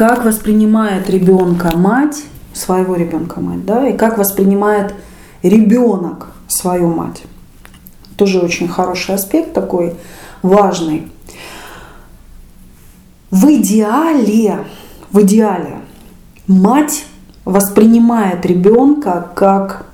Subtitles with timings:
[0.00, 2.22] как воспринимает ребенка мать,
[2.54, 4.94] своего ребенка мать, да, и как воспринимает
[5.42, 7.22] ребенок свою мать.
[8.16, 9.94] Тоже очень хороший аспект такой
[10.40, 11.12] важный.
[13.30, 14.64] В идеале,
[15.12, 15.82] в идеале
[16.46, 17.04] мать
[17.44, 19.84] воспринимает ребенка как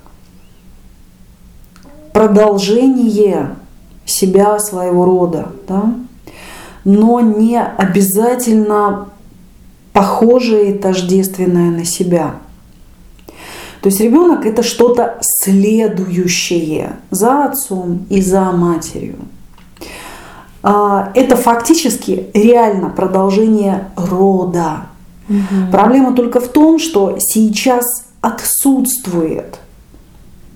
[2.13, 3.57] продолжение
[4.05, 5.93] себя, своего рода, да?
[6.85, 9.07] но не обязательно
[9.97, 12.35] похожее и тождественное на себя.
[13.81, 19.15] То есть ребенок это что-то следующее за отцом и за матерью.
[20.61, 24.81] А, это фактически реально продолжение рода.
[25.29, 25.71] Угу.
[25.71, 29.59] Проблема только в том, что сейчас отсутствует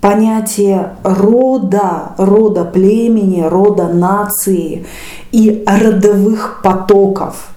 [0.00, 4.86] понятие рода, рода племени, рода нации
[5.32, 7.51] и родовых потоков.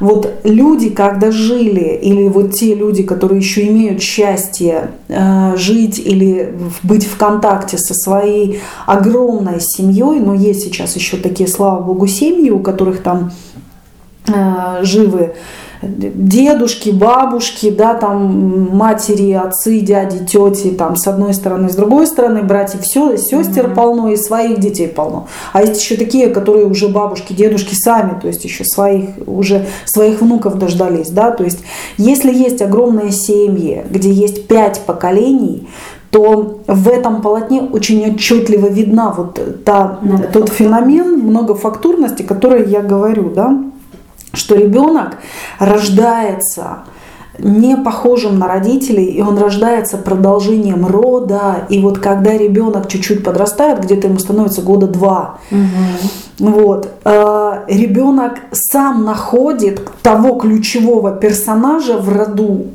[0.00, 6.54] Вот люди, когда жили, или вот те люди, которые еще имеют счастье э, жить или
[6.82, 12.48] быть в контакте со своей огромной семьей, но есть сейчас еще такие, слава богу, семьи,
[12.50, 13.30] у которых там
[14.26, 15.34] э, живы
[15.82, 22.42] дедушки, бабушки, да, там матери, отцы, дяди, тети, там с одной стороны, с другой стороны,
[22.42, 23.74] братьев, все, сестер mm-hmm.
[23.74, 25.26] полно и своих детей полно.
[25.52, 30.20] А есть еще такие, которые уже бабушки, дедушки сами, то есть еще своих, уже своих
[30.20, 31.60] внуков дождались, да, то есть
[31.96, 35.68] если есть огромные семьи, где есть пять поколений,
[36.10, 40.00] то в этом полотне очень отчетливо видна вот та,
[40.32, 43.69] тот феномен многофактурности, который я говорю, да,
[44.32, 45.18] что ребенок
[45.58, 46.84] рождается
[47.42, 51.66] не похожим на родителей, и он рождается продолжением рода.
[51.68, 56.50] И вот когда ребенок чуть-чуть подрастает, где-то ему становится года два, угу.
[56.50, 62.66] вот, э, ребенок сам находит того ключевого персонажа в роду,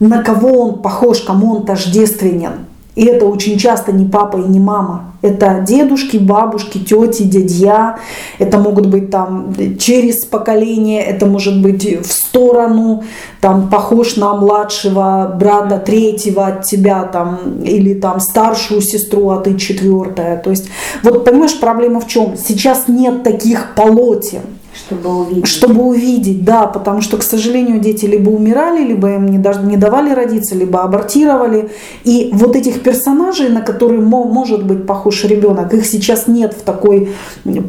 [0.00, 2.66] на кого он похож, кому он тождественен.
[2.94, 5.14] И это очень часто не папа и не мама.
[5.20, 7.96] Это дедушки, бабушки, тети, дядья.
[8.38, 13.02] Это могут быть там через поколение, это может быть в сторону,
[13.40, 19.56] там похож на младшего брата, третьего от тебя, там, или там старшую сестру, а ты
[19.56, 20.36] четвертая.
[20.36, 20.68] То есть,
[21.02, 22.36] вот понимаешь, проблема в чем?
[22.36, 24.42] Сейчас нет таких полотен.
[24.74, 25.46] Чтобы увидеть.
[25.46, 29.76] Чтобы увидеть, да, потому что, к сожалению, дети либо умирали, либо им не, даже не
[29.76, 31.70] давали родиться, либо абортировали.
[32.04, 37.10] И вот этих персонажей, на которые может быть похож ребенок, их сейчас нет в такой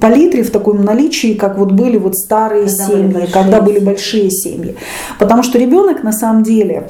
[0.01, 4.31] палитре, в таком наличии, как вот были вот старые когда семьи, были когда были большие
[4.31, 4.75] семьи.
[5.19, 6.89] Потому что ребенок на самом деле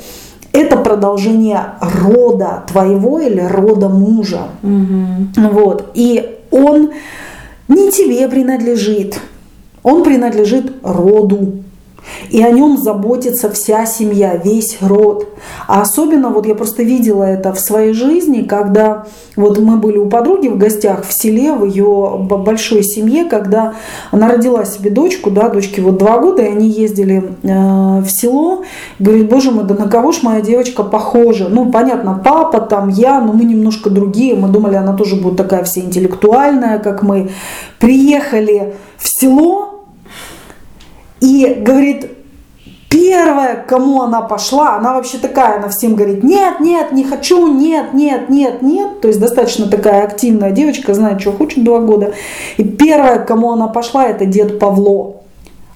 [0.55, 4.43] это продолжение рода твоего или рода мужа.
[4.63, 5.49] Угу.
[5.51, 5.91] Вот.
[5.93, 6.91] И он
[7.67, 9.19] не тебе принадлежит,
[9.85, 11.53] он принадлежит роду.
[12.29, 15.28] И о нем заботится вся семья, весь род.
[15.68, 20.07] А особенно, вот я просто видела это в своей жизни, когда вот мы были у
[20.09, 23.75] подруги в гостях в селе, в ее большой семье, когда
[24.12, 28.63] она родила себе дочку, да, дочке вот два года, и они ездили э, в село,
[29.00, 31.47] говорит, боже мой, да на кого ж моя девочка похожа?
[31.50, 35.63] Ну, понятно, папа там, я, но мы немножко другие, мы думали, она тоже будет такая
[35.63, 37.29] вся интеллектуальная, как мы.
[37.79, 39.75] Приехали в село,
[41.25, 42.12] и говорит,
[42.90, 47.47] первая, к кому она пошла, она вообще такая, она всем говорит, нет, нет, не хочу,
[47.47, 49.02] нет, нет, нет, нет.
[49.02, 52.13] То есть достаточно такая активная девочка, знает, что хочет два года.
[52.58, 55.14] И первая, к кому она пошла, это дед Павло.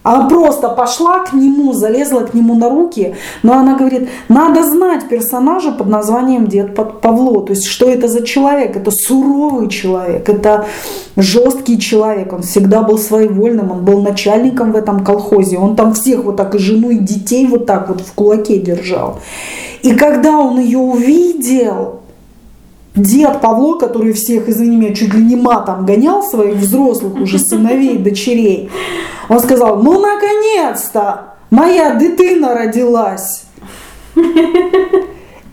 [0.09, 5.07] Она просто пошла к нему, залезла к нему на руки, но она говорит, надо знать
[5.07, 7.45] персонажа под названием Дед Павло.
[7.45, 8.75] То есть, что это за человек?
[8.75, 10.65] Это суровый человек, это
[11.15, 12.33] жесткий человек.
[12.33, 15.59] Он всегда был своевольным, он был начальником в этом колхозе.
[15.59, 19.19] Он там всех вот так и жену, и детей вот так вот в кулаке держал.
[19.83, 21.98] И когда он ее увидел,
[22.95, 27.97] дед Павло, который всех, извини меня, чуть ли не матом гонял своих взрослых уже сыновей,
[27.99, 28.69] дочерей,
[29.27, 33.43] он сказал, ну наконец-то моя дитина родилась.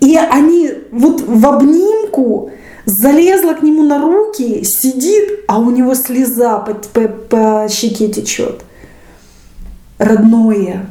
[0.00, 2.50] И они вот в обнимку
[2.84, 8.62] залезла к нему на руки, сидит, а у него слеза по, по, по щеке течет.
[9.98, 10.86] Родное.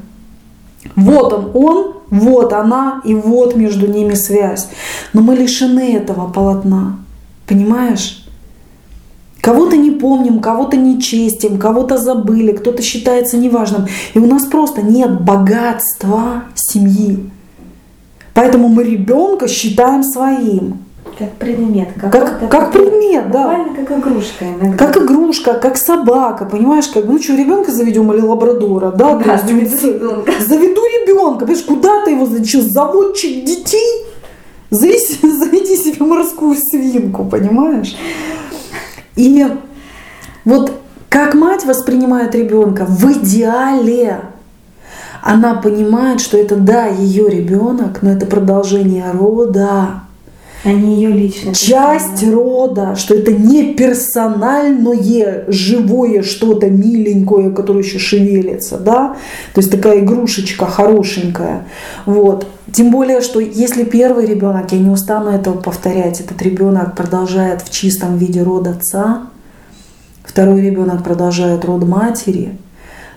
[0.96, 4.70] Вот он, он, вот она, и вот между ними связь.
[5.14, 7.00] Но мы лишены этого полотна.
[7.48, 8.26] Понимаешь?
[9.42, 13.86] Кого-то не помним, кого-то не честим, кого-то забыли, кто-то считается неважным.
[14.14, 17.30] И у нас просто нет богатства семьи.
[18.34, 20.85] Поэтому мы ребенка считаем своим.
[21.18, 21.90] Как предмет.
[22.00, 23.44] Как, как, как предмет, да.
[23.44, 24.78] Буквально как игрушка иногда.
[24.78, 29.16] Как игрушка, как собака, понимаешь, как, ну что, ребенка заведем или лабрадора, да?
[29.16, 30.32] Да, заведу ребенка.
[30.46, 34.06] Заведу ребенка, понимаешь, куда ты его, что, заводчик детей?
[34.72, 37.96] Заведи, заведи себе морскую свинку, понимаешь?
[39.16, 39.46] И
[40.44, 40.74] вот
[41.08, 44.20] как мать воспринимает ребенка в идеале,
[45.22, 50.05] она понимает, что это да, ее ребенок, но это продолжение рода.
[50.66, 51.62] А не ее личность.
[51.62, 59.16] Часть рода, что это не персональное, живое что-то миленькое, которое еще шевелится, да,
[59.54, 61.68] то есть такая игрушечка хорошенькая,
[62.08, 62.48] вот.
[62.74, 67.70] Тем более, что если первый ребенок, я не устану этого повторять, этот ребенок продолжает в
[67.70, 69.28] чистом виде род отца,
[70.24, 72.58] второй ребенок продолжает род матери,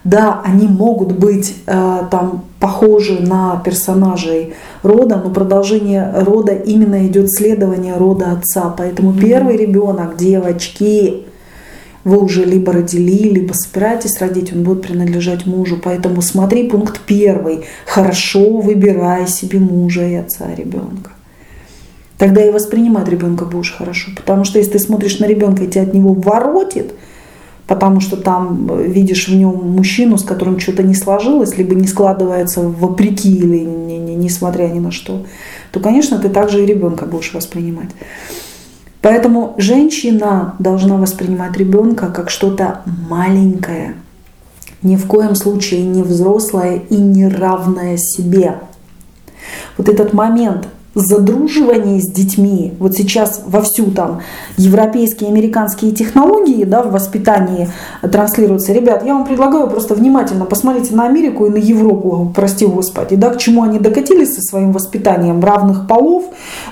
[0.05, 7.31] да, они могут быть э, там похожи на персонажей рода, но продолжение рода именно идет
[7.31, 8.75] следование рода отца.
[8.77, 9.21] Поэтому mm-hmm.
[9.21, 11.25] первый ребенок, девочки,
[12.05, 15.79] вы уже либо родили, либо собираетесь родить, он будет принадлежать мужу.
[15.83, 17.65] Поэтому смотри пункт первый.
[17.87, 21.11] Хорошо выбирай себе мужа и отца ребенка.
[22.17, 24.11] Тогда и воспринимать ребенка будешь хорошо.
[24.17, 26.93] Потому что если ты смотришь на ребенка и тебя от него воротит–
[27.69, 31.87] потому что там э, видишь в нем мужчину, с которым что-то не сложилось, либо не
[31.87, 35.27] складывается вопреки или не, не, несмотря ни на что,
[35.71, 37.91] то, конечно, ты также и ребенка будешь воспринимать.
[39.03, 43.95] Поэтому женщина должна воспринимать ребенка как что-то маленькое,
[44.83, 48.55] ни в коем случае не взрослое и не равное себе.
[49.77, 54.21] Вот этот момент задруживание с детьми, вот сейчас вовсю там
[54.57, 57.69] европейские, американские технологии да, в воспитании
[58.01, 58.73] транслируются.
[58.73, 63.31] Ребят, я вам предлагаю просто внимательно посмотрите на Америку и на Европу, прости господи, да,
[63.31, 66.25] к чему они докатились со своим воспитанием равных полов,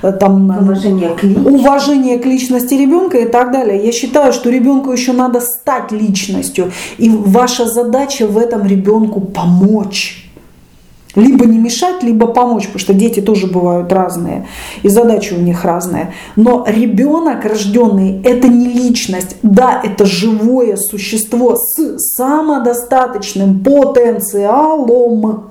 [0.03, 3.85] э, там, уважение к, уважение к личности ребенка и так далее.
[3.85, 10.26] Я считаю, что ребенку еще надо стать личностью, и ваша задача в этом ребенку помочь
[11.17, 14.47] либо не мешать, либо помочь, потому что дети тоже бывают разные,
[14.83, 16.13] и задачи у них разные.
[16.37, 19.37] Но ребенок рожденный– это не личность.
[19.43, 25.51] Да, это живое существо с самодостаточным потенциалом,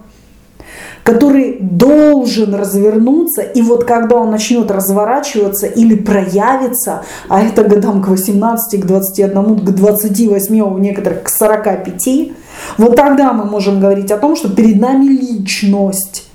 [1.03, 8.07] который должен развернуться, и вот когда он начнет разворачиваться или проявится, а это годам к
[8.07, 12.31] 18, к 21, к 28, а у некоторых к 45,
[12.77, 16.29] вот тогда мы можем говорить о том, что перед нами личность.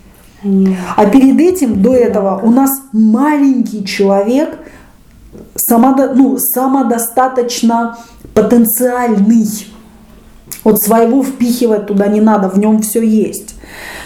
[0.97, 4.59] А перед этим, до этого, у нас маленький человек,
[5.55, 7.99] самодо, ну, самодостаточно
[8.33, 9.47] потенциальный.
[10.65, 13.55] Вот своего впихивать туда не надо, в нем все есть.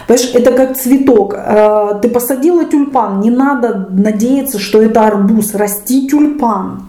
[0.07, 1.35] Понимаешь, это как цветок.
[1.37, 5.55] Э, ты посадила тюльпан, не надо надеяться, что это арбуз.
[5.55, 6.83] Расти тюльпан.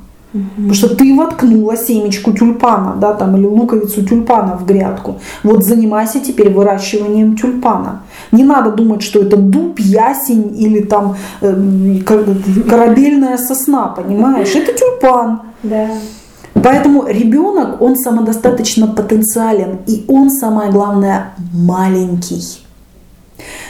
[0.55, 5.19] Потому что ты воткнула семечку тюльпана, да, там, или луковицу тюльпана в грядку.
[5.43, 8.01] Вот занимайся теперь выращиванием тюльпана.
[8.31, 11.99] Не надо думать, что это дуб, ясень или там э,
[12.67, 14.53] корабельная сосна, понимаешь?
[14.55, 15.41] Это тюльпан.
[15.63, 15.87] Да.
[16.53, 22.64] Поэтому ребенок, он самодостаточно потенциален, и он, самое главное, маленький.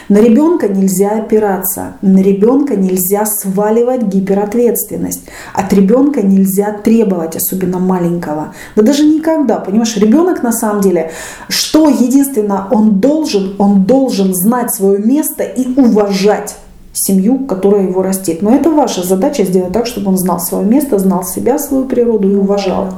[0.08, 5.22] На ребенка нельзя опираться, на ребенка нельзя сваливать гиперответственность,
[5.52, 8.54] от ребенка нельзя требовать, особенно маленького.
[8.76, 11.10] Да даже никогда, понимаешь, ребенок на самом деле,
[11.48, 16.56] что единственное он должен, он должен знать свое место и уважать
[16.92, 18.42] семью, которая его растет.
[18.42, 22.30] Но это ваша задача сделать так, чтобы он знал свое место, знал себя, свою природу
[22.30, 22.94] и уважал.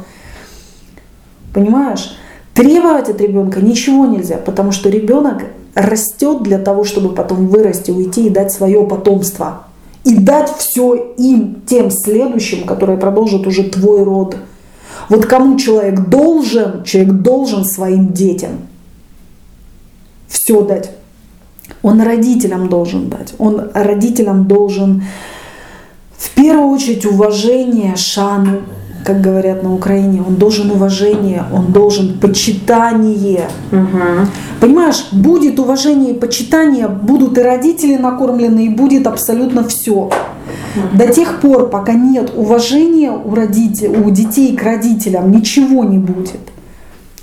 [1.54, 2.16] Понимаешь?
[2.52, 5.44] Требовать от ребенка ничего нельзя, потому что ребенок
[5.78, 9.64] растет для того, чтобы потом вырасти, уйти и дать свое потомство.
[10.04, 14.36] И дать все им, тем следующим, которые продолжат уже твой род.
[15.08, 18.50] Вот кому человек должен, человек должен своим детям
[20.26, 20.90] все дать.
[21.82, 23.34] Он родителям должен дать.
[23.38, 25.04] Он родителям должен
[26.16, 28.62] в первую очередь уважение, шану,
[29.08, 33.48] как говорят на Украине, он должен уважение, он должен почитание.
[33.72, 34.28] Угу.
[34.60, 40.10] Понимаешь, будет уважение и почитание, будут и родители накормлены, и будет абсолютно все.
[40.92, 46.40] До тех пор, пока нет уважения у, родителей, у детей к родителям, ничего не будет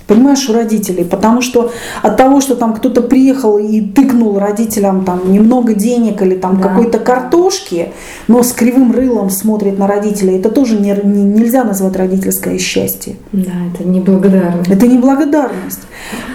[0.06, 1.04] понимаешь, у родителей.
[1.04, 1.70] Потому что
[2.02, 6.68] от того, что там кто-то приехал и тыкнул родителям там немного денег или там да.
[6.68, 7.92] какой-то картошки,
[8.28, 13.16] но с кривым рылом смотрит на родителей, это тоже не, не, нельзя назвать родительское счастье.
[13.32, 14.70] Да, это не благодарность.
[14.70, 15.80] Это не благодарность.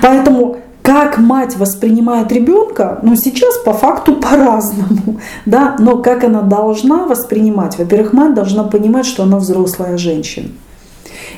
[0.01, 7.05] Поэтому как мать воспринимает ребенка, ну сейчас по факту по-разному, да, но как она должна
[7.05, 7.77] воспринимать?
[7.77, 10.49] Во-первых, мать должна понимать, что она взрослая женщина.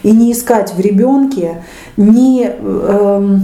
[0.03, 1.63] И не искать в ребенке
[1.98, 3.39] ни э,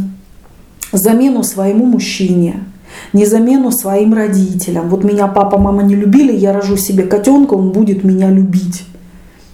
[0.92, 2.66] замену своему мужчине,
[3.14, 4.90] не замену своим родителям.
[4.90, 8.84] Вот меня папа, мама не любили, я рожу себе котенка, он будет меня любить.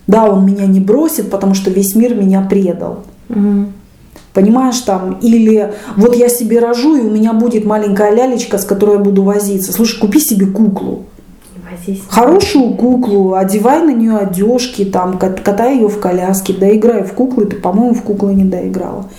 [0.07, 3.03] Да, он меня не бросит, потому что весь мир меня предал.
[3.29, 3.65] Угу.
[4.33, 8.97] Понимаешь, там, или вот я себе рожу, и у меня будет маленькая лялечка, с которой
[8.97, 9.71] я буду возиться.
[9.71, 11.05] Слушай, купи себе куклу
[11.83, 12.01] здесь.
[12.07, 17.55] Хорошую куклу, одевай на нее одежки, там, катай ее в коляске, доиграй в куклы, ты,
[17.55, 19.09] по-моему, в куклы не доиграла.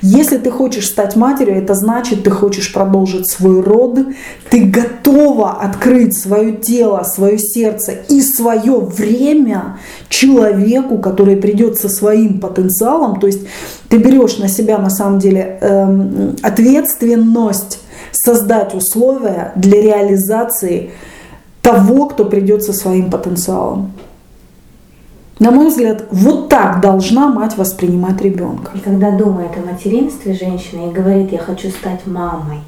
[0.00, 3.98] Если ты хочешь стать матерью, это значит, ты хочешь продолжить свой род,
[4.50, 9.78] ты готова открыть свое тело, свое сердце и свое время
[10.08, 13.40] человеку, который придет со своим потенциалом, то есть
[13.88, 17.80] ты берешь на себя на самом деле эм, ответственность
[18.12, 20.90] создать условия для реализации
[21.62, 23.92] того, кто придет со своим потенциалом.
[25.38, 28.70] На мой взгляд, вот так должна мать воспринимать ребенка.
[28.74, 32.58] И когда думает о материнстве женщина и говорит, я хочу стать мамой,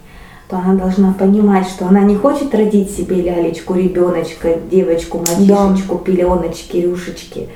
[0.48, 6.04] то она должна понимать, что она не хочет родить себе лялечку, ребеночка, девочку, мальчишечку, да.
[6.04, 7.48] пеленочки, рюшечки,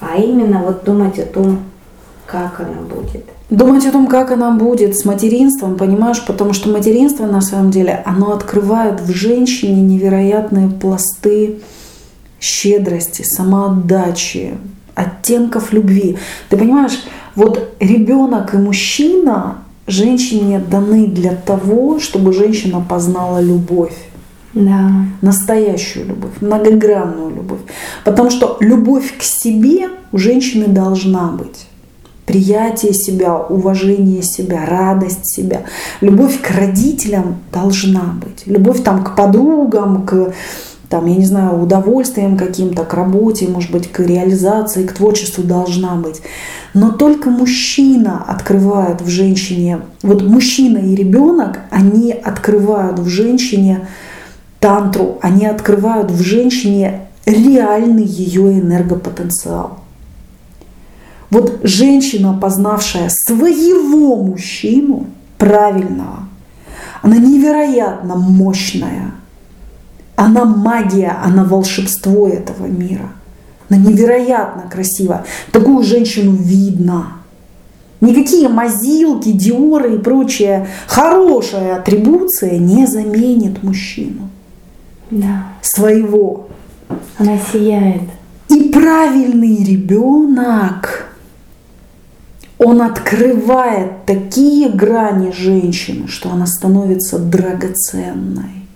[0.00, 1.60] а именно вот думать о том,
[2.32, 3.26] как она будет.
[3.50, 8.02] Думать о том, как она будет с материнством, понимаешь, потому что материнство на самом деле,
[8.06, 11.58] оно открывает в женщине невероятные пласты
[12.40, 14.54] щедрости, самоотдачи,
[14.94, 16.16] оттенков любви.
[16.48, 16.98] Ты понимаешь,
[17.34, 23.96] вот ребенок и мужчина женщине даны для того, чтобы женщина познала любовь.
[24.54, 24.90] Да.
[25.20, 27.60] Настоящую любовь, многогранную любовь.
[28.04, 31.66] Потому что любовь к себе у женщины должна быть
[32.26, 35.62] приятие себя, уважение себя, радость себя.
[36.00, 38.46] Любовь к родителям должна быть.
[38.46, 40.32] Любовь там к подругам, к
[40.92, 45.94] там, я не знаю, удовольствием каким-то, к работе, может быть, к реализации, к творчеству должна
[45.94, 46.20] быть.
[46.74, 53.88] Но только мужчина открывает в женщине, вот мужчина и ребенок, они открывают в женщине
[54.60, 59.81] тантру, они открывают в женщине реальный ее энергопотенциал.
[61.32, 65.06] Вот женщина, познавшая своего мужчину,
[65.38, 66.28] правильного,
[67.00, 69.12] она невероятно мощная.
[70.14, 73.08] Она магия, она волшебство этого мира.
[73.70, 75.24] Она невероятно красивая.
[75.52, 77.14] Такую женщину видно.
[78.02, 84.28] Никакие мазилки, диоры и прочая хорошая атрибуция не заменит мужчину.
[85.10, 85.46] Да.
[85.62, 86.48] Своего.
[87.16, 88.02] Она сияет.
[88.50, 91.08] И правильный ребенок
[92.64, 98.66] он открывает такие грани женщины, что она становится драгоценной.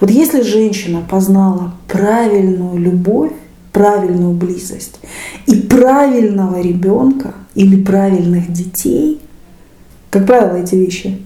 [0.00, 3.32] Вот если женщина познала правильную любовь,
[3.72, 5.00] правильную близость
[5.46, 9.20] и правильного ребенка или правильных детей,
[10.10, 11.22] как правило, эти вещи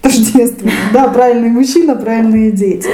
[0.00, 0.72] тождественны.
[0.92, 2.88] Да, правильный мужчина, правильные дети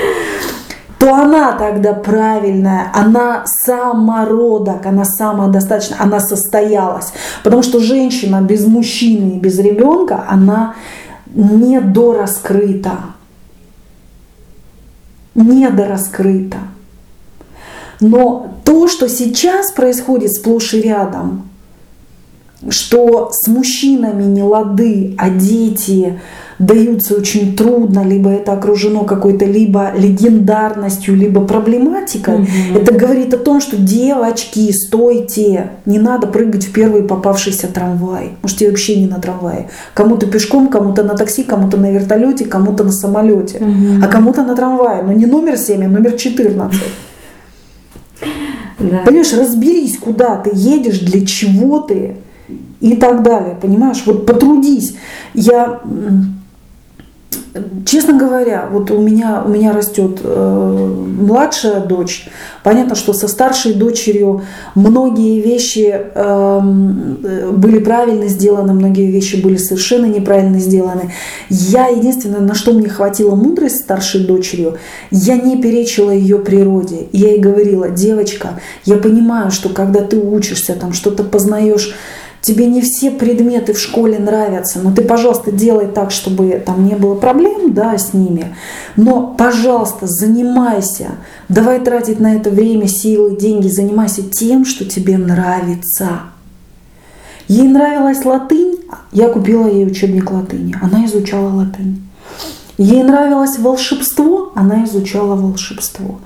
[0.99, 7.13] то она тогда правильная, она самородок, она самодостаточна, она состоялась.
[7.43, 10.75] Потому что женщина без мужчины и без ребенка, она
[11.35, 12.93] недораскрыта.
[15.35, 16.59] Недораскрыта.
[18.01, 21.49] Но то, что сейчас происходит сплошь и рядом,
[22.71, 26.19] что с мужчинами не лады, а дети
[26.59, 32.47] даются очень трудно, либо это окружено какой-то либо легендарностью, либо проблематикой, угу.
[32.75, 38.33] это говорит о том, что девочки, стойте, не надо прыгать в первый попавшийся трамвай.
[38.43, 39.69] Можете вообще не на трамвае.
[39.95, 44.05] Кому-то пешком, кому-то на такси, кому-то на вертолете, кому-то на самолете, угу.
[44.05, 45.03] а кому-то на трамвае.
[45.03, 46.81] Но не номер 7, а номер 14.
[48.79, 49.03] Да.
[49.05, 52.17] Понимаешь, разберись, куда ты едешь, для чего ты
[52.81, 53.57] и так далее.
[53.61, 54.97] Понимаешь, вот потрудись.
[55.35, 55.81] Я
[57.87, 62.29] Честно говоря, вот у меня, у меня растет э, младшая дочь.
[62.63, 64.43] Понятно, что со старшей дочерью
[64.75, 71.13] многие вещи эм, э, были правильно сделаны, многие вещи были совершенно неправильно сделаны.
[71.49, 74.77] Я единственное, на что мне хватило мудрость старшей дочерью,
[75.11, 77.07] я не перечила ее природе.
[77.13, 81.95] Я ей говорила, девочка, я понимаю, что когда ты учишься, там что-то познаешь,
[82.47, 86.95] тебе не все предметы в школе нравятся, но ты, пожалуйста, делай так, чтобы там не
[86.95, 88.55] было проблем да, с ними.
[88.95, 91.17] Но, пожалуйста, занимайся.
[91.49, 93.67] Давай тратить на это время, силы, деньги.
[93.67, 96.21] Занимайся тем, что тебе нравится.
[97.49, 98.77] Ей нравилась латынь,
[99.13, 102.06] я купила ей учебник латыни, она изучала латынь.
[102.79, 106.17] Ей нравилось волшебство, она изучала волшебство.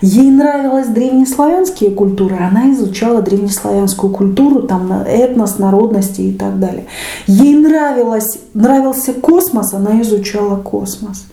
[0.00, 6.86] Ей нравились древнеславянские культуры, она изучала древнеславянскую культуру, там этнос, народности и так далее.
[7.28, 11.26] Ей нравилось, нравился космос, она изучала космос.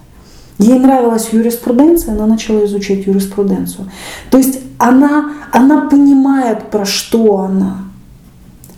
[0.60, 3.90] Ей нравилась юриспруденция, она начала изучать юриспруденцию.
[4.30, 7.87] То есть она, она понимает, про что она.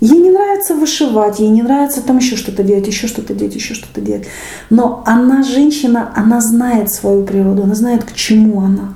[0.01, 3.74] Ей не нравится вышивать, ей не нравится там еще что-то делать, еще что-то делать, еще
[3.74, 4.27] что-то делать.
[4.70, 8.96] Но она женщина, она знает свою природу, она знает, к чему она.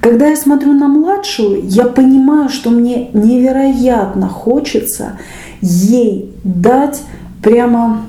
[0.00, 5.18] Когда я смотрю на младшую, я понимаю, что мне невероятно хочется
[5.60, 7.02] ей дать
[7.42, 8.06] прямо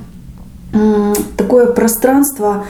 [1.36, 2.66] такое пространство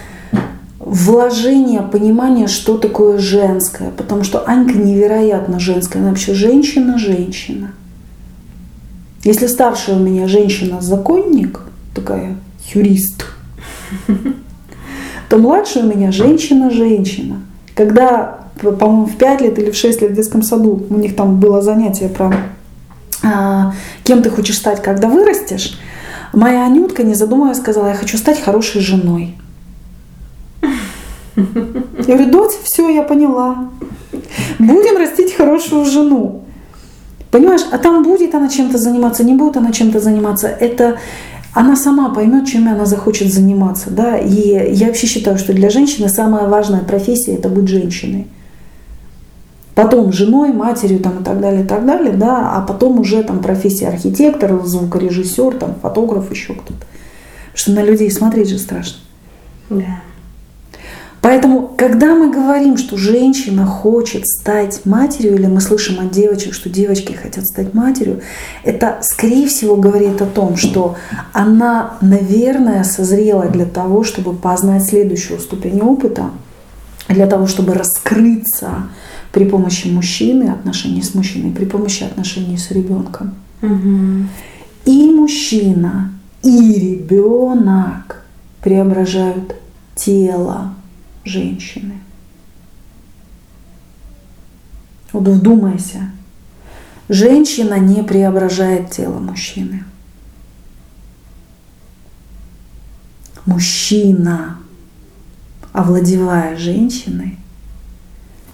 [0.80, 3.92] вложения, понимания, что такое женское.
[3.92, 6.00] Потому что Анька невероятно женская.
[6.00, 7.74] Она вообще женщина-женщина.
[9.24, 11.62] Если старшая у меня женщина-законник,
[11.94, 12.38] такая
[12.74, 13.26] юрист,
[15.30, 17.42] то младшая у меня женщина-женщина.
[17.76, 21.40] Когда, по-моему, в 5 лет или в 6 лет в детском саду у них там
[21.40, 22.34] было занятие про
[23.24, 23.74] а,
[24.04, 25.78] кем ты хочешь стать, когда вырастешь,
[26.34, 29.36] моя Анютка, не задумываясь, сказала, я хочу стать хорошей женой.
[31.36, 33.70] Я говорю, дочь, все, я поняла.
[34.60, 36.41] Будем растить хорошую жену.
[37.32, 40.48] Понимаешь, а там будет она чем-то заниматься, не будет она чем-то заниматься.
[40.48, 40.98] Это
[41.54, 43.90] она сама поймет, чем она захочет заниматься.
[43.90, 44.18] Да?
[44.18, 48.28] И я вообще считаю, что для женщины самая важная профессия– это быть женщиной.
[49.76, 53.40] Потом женой, матерью там, и так далее, и так далее, да, а потом уже там
[53.40, 56.74] профессия архитектор, звукорежиссер, там, фотограф, еще кто-то.
[56.74, 58.98] Потому что на людей смотреть же страшно.
[59.70, 60.02] Да.
[61.22, 66.68] Поэтому, когда мы говорим, что женщина хочет стать матерью, или мы слышим от девочек, что
[66.68, 68.22] девочки хотят стать матерью,
[68.64, 70.96] это, скорее всего, говорит о том, что
[71.32, 76.32] она, наверное, созрела для того, чтобы познать следующую ступень опыта,
[77.08, 78.90] для того, чтобы раскрыться
[79.32, 83.36] при помощи мужчины, отношений с мужчиной, при помощи отношений с ребенком.
[83.62, 84.28] Угу.
[84.86, 86.12] И мужчина,
[86.42, 88.24] и ребенок
[88.64, 89.56] преображают
[89.96, 90.74] тело,
[91.26, 91.96] женщины.
[95.14, 96.12] Вот вдумайся.
[97.10, 99.84] Женщина не преображает тело мужчины.
[103.46, 104.60] Мужчина,
[105.74, 107.38] овладевая женщиной,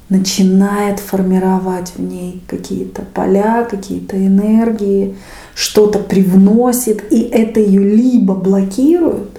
[0.09, 5.15] начинает формировать в ней какие-то поля, какие-то энергии,
[5.53, 9.36] что-то привносит, и это ее либо блокирует,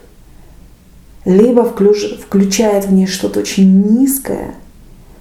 [1.29, 4.55] либо включ, включает в ней что-то очень низкое,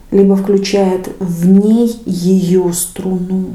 [0.09, 3.47] либо включает в ней ее струну.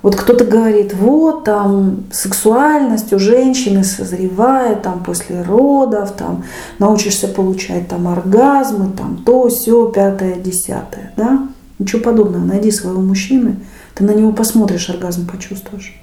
[0.00, 6.44] Вот кто-то говорит, вот там сексуальность у женщины созревает там после родов, там
[6.78, 11.48] научишься получать там оргазмы, там то, все, пятое, десятое, да?
[11.78, 12.46] Ничего подобного.
[12.46, 13.56] Найди своего мужчины,
[13.94, 16.00] ты на него посмотришь, оргазм почувствуешь.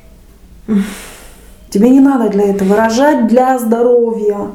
[1.72, 4.52] Тебе не надо для этого рожать для здоровья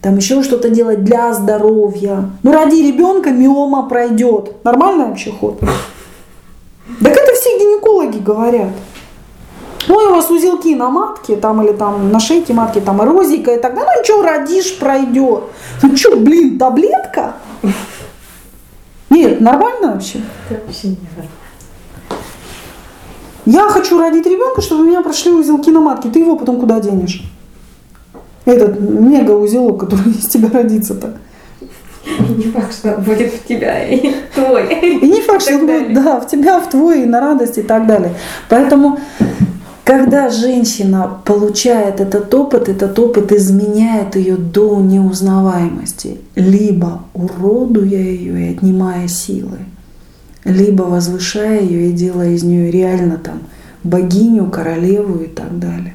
[0.00, 2.30] там еще что-то делать для здоровья.
[2.42, 4.64] Ну, ради ребенка миома пройдет.
[4.64, 5.58] Нормальный вообще ход?
[5.60, 8.70] Так это все гинекологи говорят.
[9.88, 13.60] Ой, у вас узелки на матке, там, или там на шейке матки, там эрозика и
[13.60, 13.92] так далее.
[13.94, 15.44] Ну ничего, родишь, пройдет.
[15.82, 17.36] Ну что, блин, таблетка?
[19.10, 20.20] Нет, нормально вообще?
[20.50, 21.30] Это вообще не нормально.
[23.46, 26.10] Я хочу родить ребенка, чтобы у меня прошли узелки на матке.
[26.10, 27.22] Ты его потом куда денешь?
[28.52, 31.14] Этот мега узелок, который из тебя родится-то.
[32.36, 34.74] не факт, что он будет в тебя и твой.
[34.80, 37.62] И не факт, что он будет, да, в тебя, в твой, и на радость и
[37.62, 38.14] так далее.
[38.48, 38.98] Поэтому,
[39.84, 48.56] когда женщина получает этот опыт, этот опыт изменяет ее до неузнаваемости, либо уродуя ее и
[48.56, 49.58] отнимая силы,
[50.44, 53.40] либо возвышая ее и делая из нее реально там
[53.84, 55.94] богиню, королеву и так далее.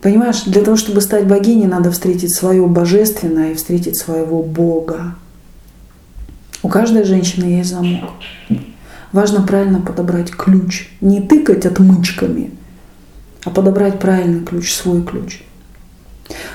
[0.00, 5.14] Понимаешь, для того, чтобы стать богиней, надо встретить свое божественное и встретить своего Бога.
[6.62, 8.10] У каждой женщины есть замок.
[9.12, 10.90] Важно правильно подобрать ключ.
[11.00, 12.50] Не тыкать отмычками,
[13.44, 15.42] а подобрать правильный ключ, свой ключ.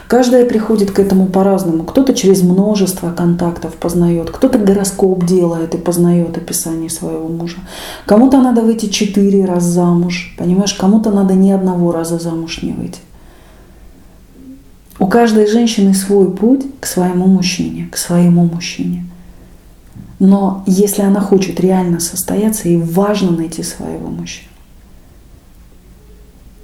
[0.08, 1.84] Каждая приходит к этому по-разному.
[1.84, 7.58] Кто-то через множество контактов познает, кто-то гороскоп делает и познает описание своего мужа.
[8.05, 12.99] Кому-то надо выйти четыре раза замуж, понимаешь, кому-то надо ни одного раза замуж не выйти.
[14.97, 19.05] У каждой женщины свой путь к своему мужчине, к своему мужчине.
[20.19, 24.49] Но если она хочет реально состояться, ей важно найти своего мужчину.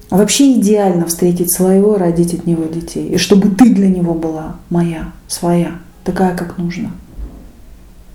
[0.09, 3.09] Вообще идеально встретить своего, родить от него детей.
[3.09, 6.91] И чтобы ты для него была моя, своя, такая, как нужно.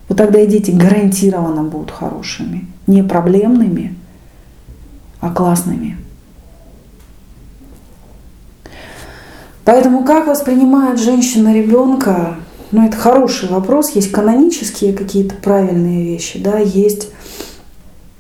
[0.09, 2.67] Вот тогда и дети гарантированно будут хорошими.
[2.87, 3.95] Не проблемными,
[5.21, 5.97] а классными.
[9.67, 12.37] Поэтому как воспринимает женщина ребенка,
[12.71, 13.91] ну это хороший вопрос.
[13.97, 17.09] Есть канонические какие-то правильные вещи, да, есть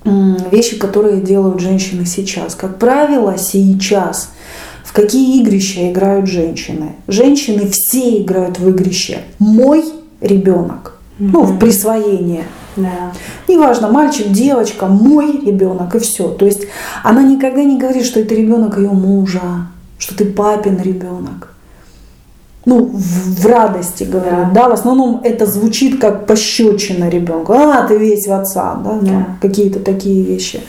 [0.04, 2.56] вещи, которые делают женщины сейчас.
[2.56, 4.30] Как правило, сейчас
[4.84, 6.96] в какие игрища играют женщины?
[7.06, 9.20] Женщины все играют в игрище.
[9.38, 9.84] Мой
[10.20, 10.98] ребенок.
[11.18, 11.30] Mm-hmm.
[11.32, 12.44] Ну, в присвоение.
[12.74, 13.12] Да.
[13.46, 16.28] Неважно, мальчик, девочка, мой ребенок и все.
[16.28, 16.66] То есть
[17.04, 21.52] она никогда не говорит, что это ребенок ее мужа, что ты папин ребенок.
[22.64, 24.62] Ну, в, в радости говорят, да.
[24.62, 27.52] да, в основном это звучит как пощечина ребенку.
[27.52, 29.26] А, ты весь в отца, да, да.
[29.40, 30.60] какие-то такие вещи.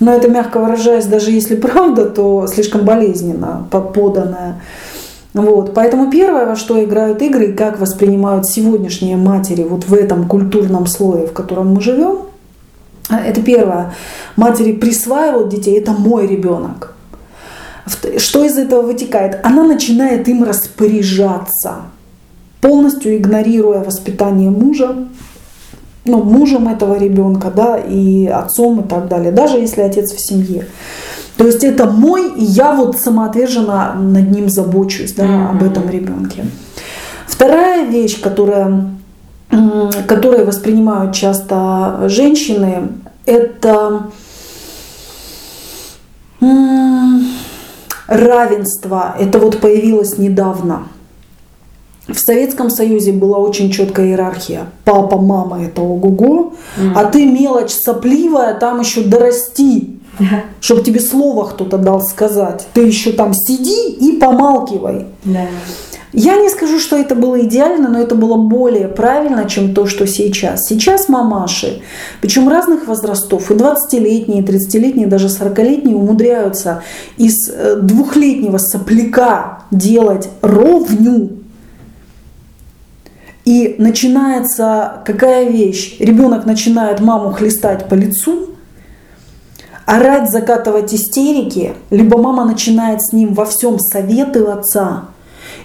[0.00, 4.60] Но это, мягко выражаясь, даже если правда, то слишком болезненно поданное.
[5.34, 5.72] Вот.
[5.74, 10.86] Поэтому первое, во что играют игры, и как воспринимают сегодняшние матери вот в этом культурном
[10.86, 12.20] слое, в котором мы живем,
[13.08, 13.94] это первое.
[14.34, 16.95] Матери присваивают детей, это мой ребенок.
[18.18, 19.38] Что из этого вытекает?
[19.44, 21.82] Она начинает им распоряжаться,
[22.60, 24.96] полностью игнорируя воспитание мужа,
[26.04, 30.66] ну, мужем этого ребенка, да, и отцом и так далее, даже если отец в семье.
[31.36, 35.50] То есть это мой, и я вот самоотверженно над ним забочусь, да, mm-hmm.
[35.50, 36.46] об этом ребенке.
[37.26, 38.90] Вторая вещь, которая,
[40.06, 42.88] которую воспринимают часто женщины,
[43.26, 44.10] это
[48.06, 50.88] равенство, это вот появилось недавно.
[52.08, 54.66] В Советском Союзе была очень четкая иерархия.
[54.84, 56.92] Папа, мама это ого-го, mm.
[56.94, 59.98] а ты мелочь сопливая, там еще дорасти,
[60.60, 62.68] чтобы тебе слово кто-то дал сказать.
[62.74, 65.06] Ты еще там сиди и помалкивай.
[65.24, 65.48] Yeah.
[66.18, 70.06] Я не скажу, что это было идеально, но это было более правильно, чем то, что
[70.06, 70.64] сейчас.
[70.66, 71.82] Сейчас мамаши,
[72.22, 76.82] причем разных возрастов, и 20-летние, и 30-летние, даже 40-летние умудряются
[77.18, 81.36] из э, двухлетнего сопляка делать ровню.
[83.44, 85.96] И начинается какая вещь?
[85.98, 88.52] Ребенок начинает маму хлестать по лицу,
[89.84, 95.08] орать, закатывать истерики, либо мама начинает с ним во всем советоваться–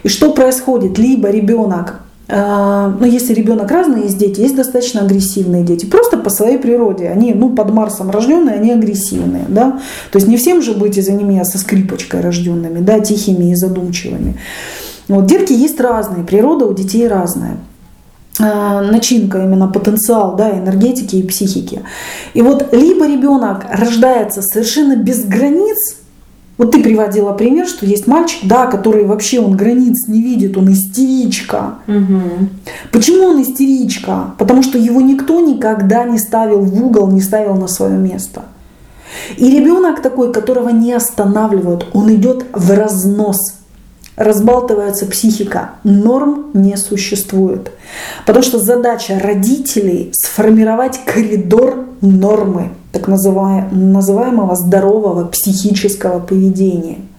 [0.02, 0.98] и что происходит?
[0.98, 5.86] Либо ребенок э, ну, если ребенок разный, есть дети, есть достаточно агрессивные дети.
[5.86, 7.08] Просто по своей природе.
[7.08, 9.80] Они, ну, под Марсом рожденные, они агрессивные, да.
[10.10, 14.36] То есть не всем же быть, извини меня, со скрипочкой рожденными, да, тихими и задумчивыми.
[15.08, 17.58] Вот детки есть разные, природа у детей разная
[18.38, 21.82] э, начинка, именно потенциал да, энергетики и психики.
[22.34, 25.96] И вот либо ребенок рождается совершенно без границ,
[26.62, 30.72] вот ты приводила пример, что есть мальчик, да, который вообще он границ не видит, он
[30.72, 31.74] истеричка.
[31.88, 32.48] Угу.
[32.92, 34.34] Почему он истеричка?
[34.38, 38.42] Потому что его никто никогда не ставил в угол, не ставил на свое место.
[39.36, 43.54] И ребенок такой, которого не останавливают, он идет в разнос.
[44.14, 45.70] Разбалтывается психика.
[45.82, 47.72] Норм не существует.
[48.24, 56.98] Потому что задача родителей сформировать коридор нормы так называемого здорового психического поведения–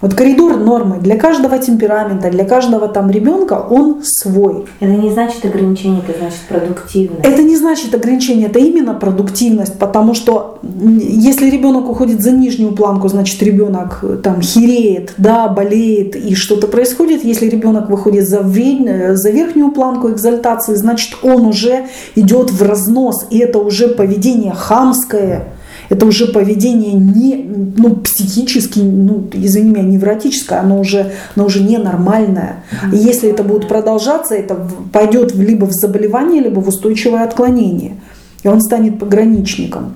[0.00, 4.66] вот коридор нормы для каждого темперамента, для каждого там ребенка он свой.
[4.80, 7.24] Это не значит ограничение, это значит продуктивность.
[7.24, 13.08] Это не значит ограничение, это именно продуктивность, потому что если ребенок уходит за нижнюю планку,
[13.08, 17.24] значит ребенок э, там хереет, да, болеет и что-то происходит.
[17.24, 23.38] Если ребенок выходит за, за верхнюю планку экзальтации, значит он уже идет в разнос, и
[23.38, 25.55] это уже поведение хамское
[25.88, 27.36] это уже поведение не,
[27.76, 32.64] ну, психически, ну, извини меня, невротическое, оно уже, оно уже ненормальное.
[32.92, 34.56] И если это будет продолжаться, это
[34.92, 37.96] пойдет либо в заболевание, либо в устойчивое отклонение.
[38.42, 39.94] И он станет пограничником.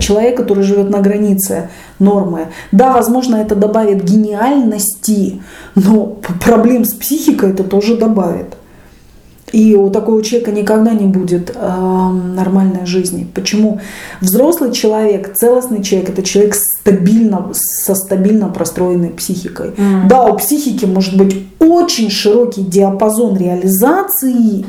[0.00, 2.48] Человек, который живет на границе нормы.
[2.72, 5.40] Да, возможно, это добавит гениальности,
[5.74, 8.57] но проблем с психикой это тоже добавит.
[9.52, 13.26] И у такого человека никогда не будет э, нормальной жизни.
[13.34, 13.80] Почему?
[14.20, 19.70] Взрослый человек, целостный человек, это человек стабильно, со стабильно простроенной психикой.
[19.70, 20.08] Mm.
[20.08, 24.64] Да, у психики может быть очень широкий диапазон реализации,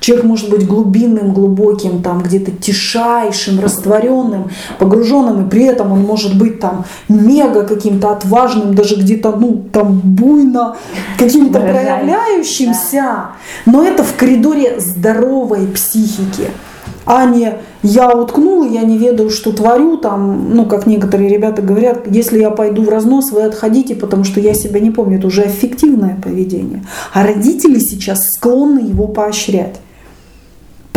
[0.00, 6.38] Человек может быть глубинным, глубоким, там где-то тишайшим, растворенным, погруженным, и при этом он может
[6.38, 10.76] быть там мега каким-то отважным, даже где-то, ну, там буйно
[11.18, 13.30] каким-то проявляющимся.
[13.66, 16.48] Но это в коридоре здоровой психики
[17.10, 22.06] а не я уткнула, я не ведаю, что творю, там, ну, как некоторые ребята говорят,
[22.06, 25.46] если я пойду в разнос, вы отходите, потому что я себя не помню, это уже
[25.46, 26.84] эффективное поведение.
[27.14, 29.76] А родители сейчас склонны его поощрять.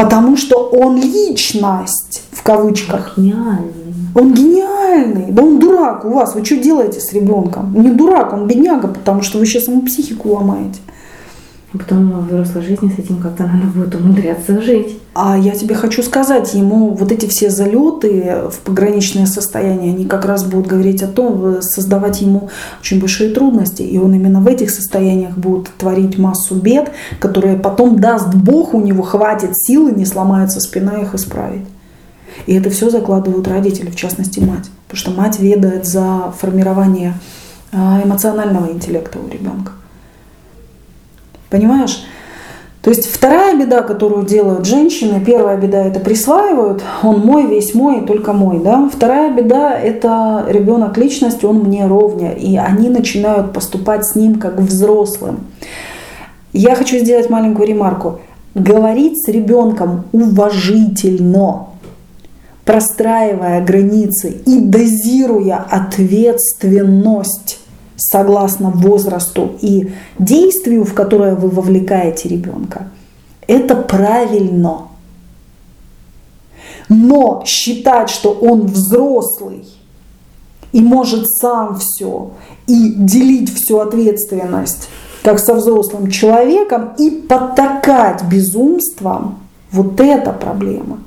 [0.02, 3.14] Потому что он личность, в кавычках.
[3.18, 3.94] Гениальный.
[4.16, 5.32] Он гениальный.
[5.32, 6.34] Да он дурак у вас.
[6.34, 7.74] Вы что делаете с ребенком?
[7.74, 10.80] Не дурак, он бедняга, потому что вы сейчас ему психику ломаете.
[11.74, 14.98] А потом в взрослой жизни с этим как-то надо будет умудряться жить.
[15.14, 20.26] А я тебе хочу сказать, ему вот эти все залеты в пограничное состояние, они как
[20.26, 22.50] раз будут говорить о том, создавать ему
[22.82, 23.84] очень большие трудности.
[23.84, 28.82] И он именно в этих состояниях будет творить массу бед, которые потом даст Бог, у
[28.82, 31.66] него хватит силы, не сломается спина их исправить.
[32.48, 34.70] И это все закладывают родители, в частности мать.
[34.88, 37.14] Потому что мать ведает за формирование
[37.72, 39.72] а, эмоционального интеллекта у ребенка.
[41.52, 42.04] Понимаешь?
[42.82, 48.02] То есть вторая беда, которую делают женщины, первая беда это присваивают, он мой, весь мой,
[48.08, 48.58] только мой.
[48.58, 48.90] Да?
[48.92, 52.32] Вторая беда это ребенок личность, он мне ровня.
[52.32, 55.42] И они начинают поступать с ним как взрослым.
[56.54, 58.20] Я хочу сделать маленькую ремарку.
[58.56, 61.68] Говорить с ребенком уважительно,
[62.66, 67.60] простраивая границы и дозируя ответственность
[68.02, 72.88] согласно возрасту и действию, в которое вы вовлекаете ребенка,
[73.48, 74.88] это правильно.
[76.90, 79.66] Но считать, что он взрослый
[80.72, 82.32] и может сам все,
[82.68, 84.90] и делить всю ответственность,
[85.24, 89.40] как со взрослым человеком, и потакать безумством,
[89.72, 91.00] вот это проблема.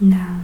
[0.00, 0.41] Да.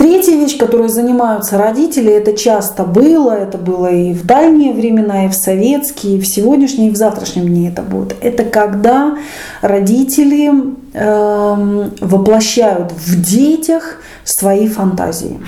[0.00, 5.28] Третья вещь, которой занимаются родители, это часто было, это было и в дальние времена, и
[5.28, 8.16] в советские, и в сегодняшние, и в завтрашнем дне это будет.
[8.22, 9.18] Это когда
[9.60, 10.52] родители
[10.94, 15.38] э, воплощают в детях свои фантазии.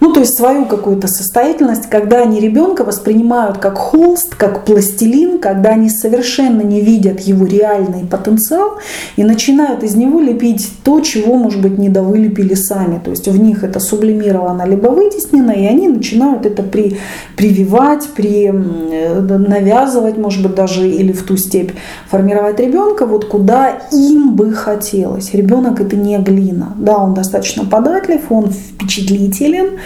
[0.00, 5.70] Ну, то есть свою какую-то состоятельность, когда они ребенка воспринимают как холст, как пластилин, когда
[5.70, 8.78] они совершенно не видят его реальный потенциал
[9.16, 13.00] и начинают из него лепить то, чего, может быть, не довылепили сами.
[13.02, 16.96] То есть в них это сублимировано либо вытеснено, и они начинают это при,
[17.36, 21.72] прививать, при, навязывать, может быть, даже или в ту степь
[22.08, 25.34] формировать ребенка, вот куда им бы хотелось.
[25.34, 26.72] Ребенок это не глина.
[26.76, 29.78] Да, он достаточно податлив, он впечатлителен,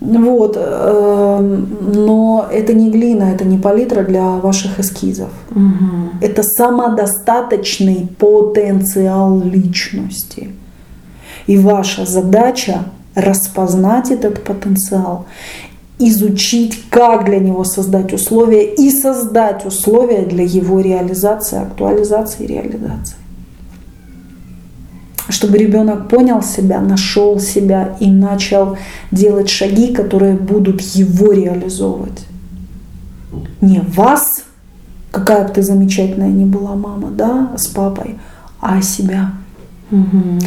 [0.00, 0.56] вот.
[0.56, 5.30] Эм, но это не глина, это не палитра для ваших эскизов.
[5.50, 6.22] Угу.
[6.22, 10.52] Это самодостаточный потенциал личности.
[11.46, 15.26] И ваша задача распознать этот потенциал,
[15.98, 23.17] изучить, как для него создать условия и создать условия для его реализации, актуализации и реализации
[25.28, 28.76] чтобы ребенок понял себя, нашел себя и начал
[29.10, 32.24] делать шаги, которые будут его реализовывать.
[33.60, 34.44] Не вас,
[35.10, 38.18] какая бы ты замечательная не была мама, да, с папой,
[38.60, 39.32] а себя.
[39.90, 40.40] Угу.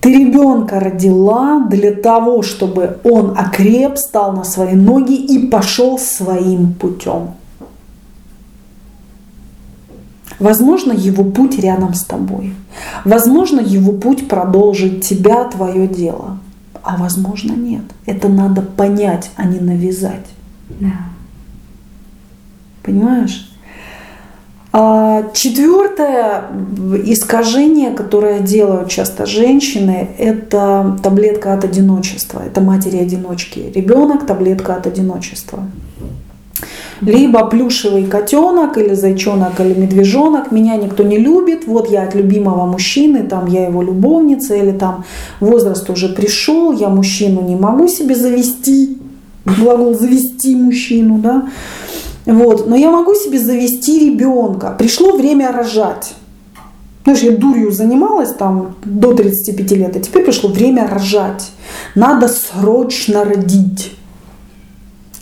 [0.00, 6.72] Ты ребенка родила для того, чтобы он окреп, стал на свои ноги и пошел своим
[6.74, 7.30] путем.
[10.38, 12.54] Возможно, его путь рядом с тобой.
[13.04, 16.38] Возможно, его путь продолжит тебя, твое дело.
[16.82, 17.82] А возможно, нет.
[18.06, 20.26] Это надо понять, а не навязать.
[20.80, 20.92] Да.
[22.82, 23.50] Понимаешь?
[24.70, 26.44] А четвертое
[27.04, 32.42] искажение, которое делают часто женщины, это таблетка от одиночества.
[32.46, 33.72] Это матери-одиночки.
[33.74, 35.64] Ребенок– таблетка от одиночества
[37.00, 42.66] либо плюшевый котенок или зайчонок или медвежонок, меня никто не любит, вот я от любимого
[42.66, 45.04] мужчины, там я его любовница, или там
[45.40, 48.98] возраст уже пришел, я мужчину не могу себе завести,
[49.44, 51.48] глагол завести мужчину, да,
[52.26, 56.14] вот, но я могу себе завести ребенка, пришло время рожать.
[57.04, 61.52] Знаешь, я дурью занималась там до 35 лет, а теперь пришло время рожать.
[61.94, 63.92] Надо срочно родить.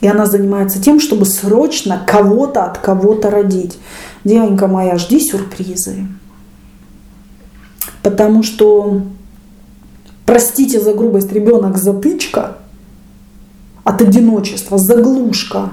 [0.01, 3.79] И она занимается тем, чтобы срочно кого-то от кого-то родить.
[4.25, 6.07] Девонька моя, жди сюрпризы.
[8.03, 9.03] Потому что,
[10.27, 12.59] простите за грубость, ребенок затычка
[13.85, 15.71] от одиночества, заглушка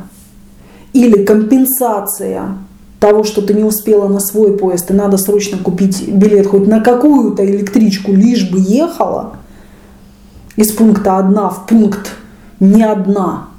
[0.93, 2.57] или компенсация
[2.99, 6.79] того, что ты не успела на свой поезд, и надо срочно купить билет хоть на
[6.79, 9.35] какую-то электричку, лишь бы ехала
[10.55, 12.11] из пункта одна в пункт
[12.59, 13.49] не одна,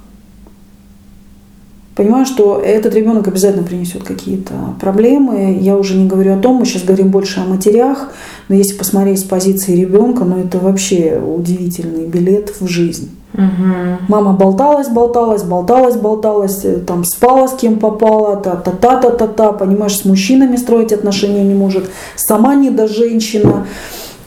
[1.95, 5.57] понимаю, что этот ребенок обязательно принесет какие-то проблемы.
[5.59, 8.11] Я уже не говорю о том, мы сейчас говорим больше о матерях,
[8.49, 13.09] но если посмотреть с позиции ребенка, ну это вообще удивительный билет в жизнь.
[13.33, 14.07] Угу.
[14.07, 20.55] Мама болталась, болталась, болталась, болталась, э, там спала с кем попала, та-та-та-та-та-та, понимаешь, с мужчинами
[20.55, 23.67] строить отношения не может, сама не до женщина,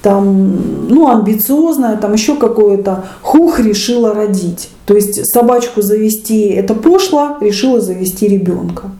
[0.03, 4.71] там, ну, амбициозная, там еще какое-то, хух, решила родить.
[4.87, 8.91] То есть собачку завести это пошло, решила завести ребенка.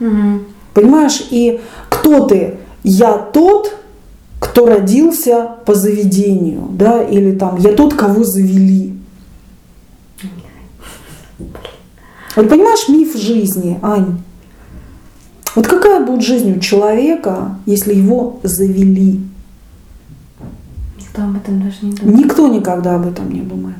[0.00, 0.40] Угу.
[0.74, 2.56] Понимаешь, и кто ты?
[2.82, 3.74] Я тот,
[4.40, 8.94] кто родился по заведению, да, или там я тот, кого завели.
[12.34, 14.18] Вот понимаешь миф жизни, Ань?
[15.54, 19.20] Вот какая будет жизнь у человека, если его завели?
[21.16, 22.18] Никто об этом даже не думает.
[22.18, 23.76] Никто никогда об этом не думает.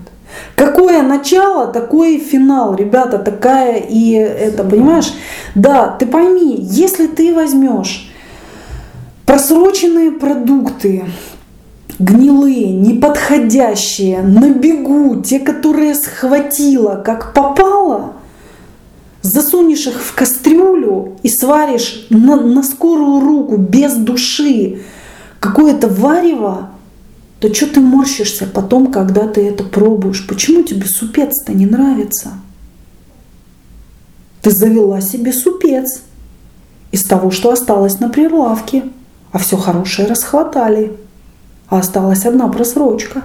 [0.55, 5.13] Какое начало, такой и финал, ребята, такая и это, понимаешь?
[5.55, 8.11] Да, ты пойми, если ты возьмешь
[9.25, 11.05] просроченные продукты,
[11.99, 18.15] гнилые, неподходящие, на бегу, те, которые схватила, как попало,
[19.23, 24.83] засунешь их в кастрюлю и сваришь на, на скорую руку, без души,
[25.41, 26.71] какое-то варево,
[27.41, 30.27] то что ты морщишься потом, когда ты это пробуешь?
[30.27, 32.33] Почему тебе супец-то не нравится?
[34.41, 36.03] Ты завела себе супец
[36.93, 38.85] из того, что осталось на прилавке,
[39.33, 40.97] а все хорошее расхватали,
[41.69, 43.23] а осталась одна просрочка.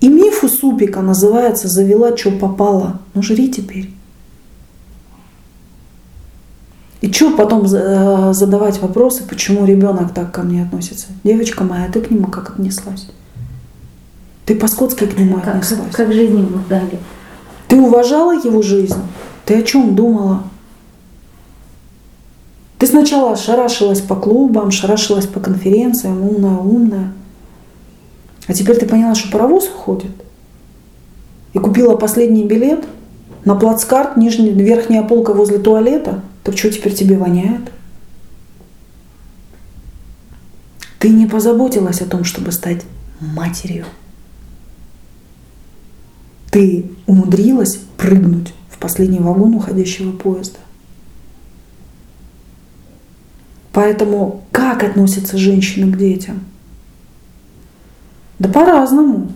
[0.00, 3.00] И миф у супика называется «завела, что попало».
[3.14, 3.90] Ну жри теперь.
[7.04, 11.08] И что потом э, задавать вопросы, почему ребенок так ко мне относится?
[11.22, 13.08] Девочка моя, ты к нему как отнеслась?
[14.46, 15.90] Ты по-скотски к нему как, отнеслась?
[15.90, 16.98] Как, как жизнь ему дали.
[17.68, 18.96] Ты уважала его жизнь?
[19.44, 20.44] Ты о чем думала?
[22.78, 27.12] Ты сначала шарашилась по клубам, шарашилась по конференциям, умная, умная.
[28.46, 30.12] А теперь ты поняла, что паровоз уходит?
[31.52, 32.86] И купила последний билет
[33.44, 37.72] на плацкарт, нижняя, верхняя полка возле туалета– так что теперь тебе воняет?
[40.98, 42.82] Ты не позаботилась о том, чтобы стать
[43.20, 43.86] матерью.
[46.50, 50.58] Ты умудрилась прыгнуть в последний вагон уходящего поезда.
[53.72, 56.44] Поэтому как относятся женщины к детям?
[58.38, 59.32] Да по-разному.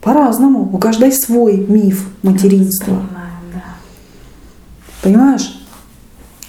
[0.00, 0.70] По-разному.
[0.72, 3.02] У каждой свой миф материнства.
[5.02, 5.61] Понимаешь?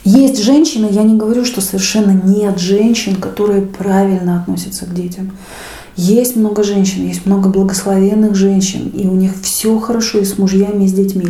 [0.03, 5.37] Есть женщины, я не говорю, что совершенно нет женщин, которые правильно относятся к детям.
[5.95, 10.85] Есть много женщин, есть много благословенных женщин, и у них все хорошо и с мужьями,
[10.85, 11.27] и с детьми.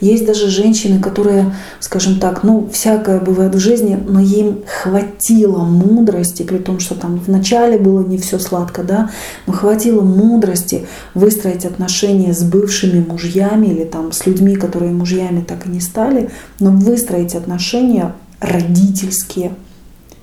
[0.00, 6.42] Есть даже женщины, которые, скажем так, ну, всякое бывает в жизни, но им хватило мудрости,
[6.42, 9.10] при том, что там вначале было не все сладко, да,
[9.46, 15.66] но хватило мудрости выстроить отношения с бывшими мужьями или там с людьми, которые мужьями так
[15.66, 19.54] и не стали, но выстроить отношения родительские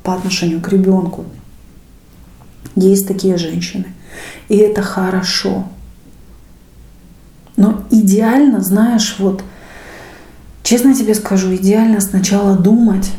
[0.03, 1.25] по отношению к ребенку.
[2.75, 3.85] Есть такие женщины.
[4.47, 5.65] И это хорошо.
[7.57, 9.43] Но идеально, знаешь, вот,
[10.63, 13.11] честно тебе скажу, идеально сначала думать,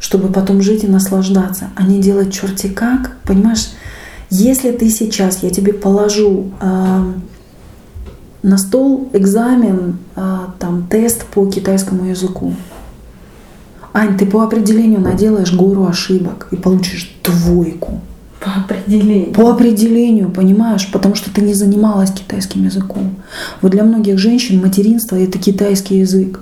[0.00, 3.16] чтобы потом жить и наслаждаться, а не делать черти как.
[3.22, 3.68] Понимаешь,
[4.28, 7.12] если ты сейчас, я тебе положу э,
[8.42, 12.54] на стол экзамен, э, там, тест по китайскому языку,
[13.96, 18.02] Ань, ты по определению наделаешь гору ошибок и получишь двойку.
[18.46, 19.32] По определению.
[19.32, 23.16] По определению, понимаешь, потому что ты не занималась китайским языком.
[23.60, 26.40] Вот для многих женщин материнство это китайский язык.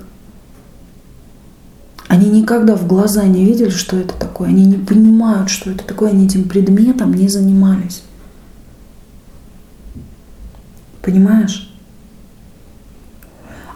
[2.07, 4.49] Они никогда в глаза не видели, что это такое.
[4.49, 6.11] Они не понимают, что это такое.
[6.11, 8.03] Они этим предметом не занимались.
[11.01, 11.73] Понимаешь?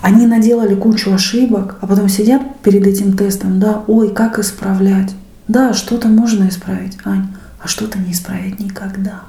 [0.01, 5.15] Они наделали кучу ошибок, а потом сидят перед этим тестом, да, ой, как исправлять.
[5.47, 7.27] Да, что-то можно исправить, Ань
[7.61, 9.21] а что-то не исправить никогда.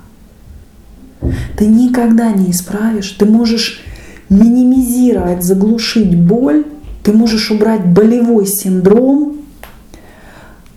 [1.56, 3.10] Ты никогда не исправишь.
[3.10, 3.82] Ты можешь
[4.28, 6.64] минимизировать, заглушить боль,
[7.02, 9.38] ты можешь убрать болевой синдром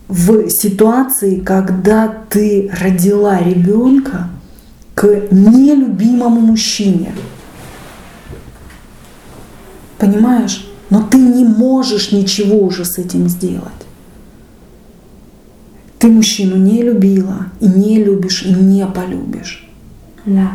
[0.08, 4.28] в ситуации, когда ты родила ребенка
[4.94, 7.14] к нелюбимому мужчине.
[9.98, 10.68] Понимаешь?
[10.94, 13.72] но ты не можешь ничего уже с этим сделать.
[16.04, 19.66] Ты мужчину не любила, и не любишь, и не полюбишь.
[20.26, 20.50] Да.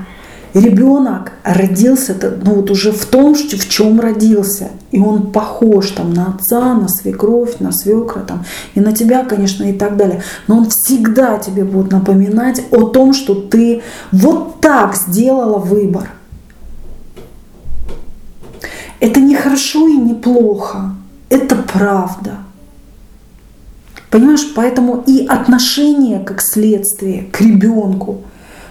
[0.54, 4.70] Ребенок родился ну, вот уже в том, в чем родился.
[4.92, 8.46] И он похож там, на отца, на свекровь, на свекра там,
[8.76, 10.22] и на тебя, конечно, и так далее.
[10.46, 13.82] Но он всегда тебе будет напоминать о том, что ты
[14.12, 16.12] вот так сделала выбор.
[19.00, 20.94] Это не хорошо и не плохо.
[21.32, 22.34] Это правда.
[24.10, 28.22] Понимаешь, поэтому и отношение как следствие к ребенку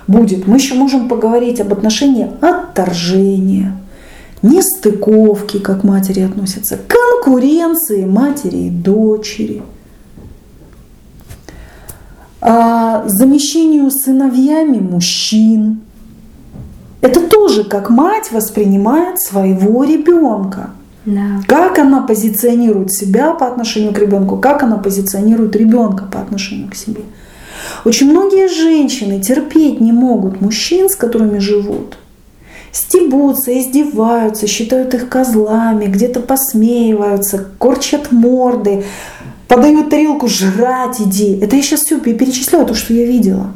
[0.09, 0.47] будет.
[0.49, 3.76] Мы еще можем поговорить об отношении отторжения,
[4.43, 9.62] нестыковки, как матери относятся, конкуренции матери и дочери,
[12.41, 15.82] а замещению сыновьями мужчин.
[17.01, 20.70] Это тоже как мать воспринимает своего ребенка.
[21.09, 21.41] Да.
[21.47, 26.75] Как она позиционирует себя по отношению к ребенку, как она позиционирует ребенка по отношению к
[26.75, 27.01] себе.
[27.87, 31.97] Очень многие женщины терпеть не могут мужчин, с которыми живут.
[32.73, 38.85] Стебутся, издеваются, считают их козлами, где-то посмеиваются, корчат морды,
[39.49, 41.39] подают тарелку «жрать иди».
[41.41, 43.55] Это я сейчас все перечисляю, то, что я видела.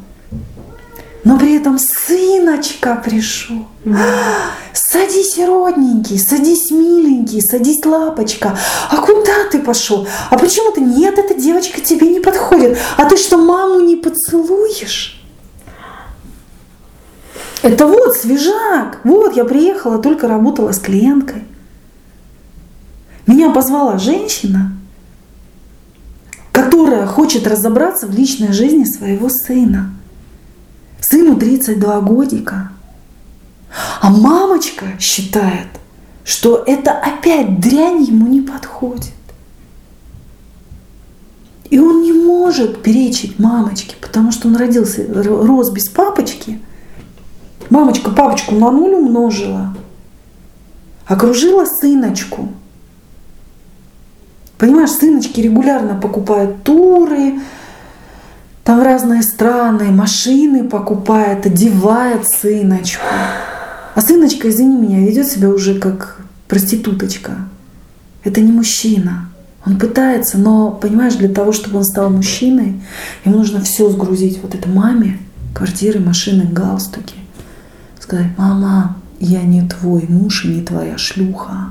[1.24, 3.66] Но при этом сыночка пришел.
[3.84, 8.56] Садись, родненький, садись, миленький, садись, лапочка.
[8.90, 10.06] А куда ты пошел?
[10.30, 10.80] А почему ты?
[10.80, 12.78] Нет, эта девочка тебе не подходит.
[12.96, 15.20] А ты что, маму не поцелуешь?
[17.62, 19.00] Это вот свежак.
[19.04, 21.44] Вот я приехала, только работала с клиенткой.
[23.26, 24.72] Меня позвала женщина,
[26.50, 29.92] которая хочет разобраться в личной жизни своего сына.
[31.00, 32.71] Сыну 32 годика.
[34.00, 35.68] А мамочка считает,
[36.24, 39.12] что это опять дрянь ему не подходит.
[41.70, 46.60] И он не может перечить мамочке, потому что он родился, рос без папочки.
[47.70, 49.74] Мамочка папочку на нуль умножила,
[51.06, 52.50] окружила сыночку.
[54.58, 57.40] Понимаешь, сыночки регулярно покупают туры,
[58.64, 63.02] там разные страны, машины покупает, одевает сыночку.
[63.94, 67.48] А сыночка, извини меня, ведет себя уже как проституточка.
[68.24, 69.28] Это не мужчина.
[69.66, 72.80] Он пытается, но, понимаешь, для того, чтобы он стал мужчиной,
[73.24, 75.18] ему нужно все сгрузить вот это маме,
[75.54, 77.14] квартиры, машины, галстуки.
[78.00, 81.70] Сказать, мама, я не твой муж и не твоя шлюха.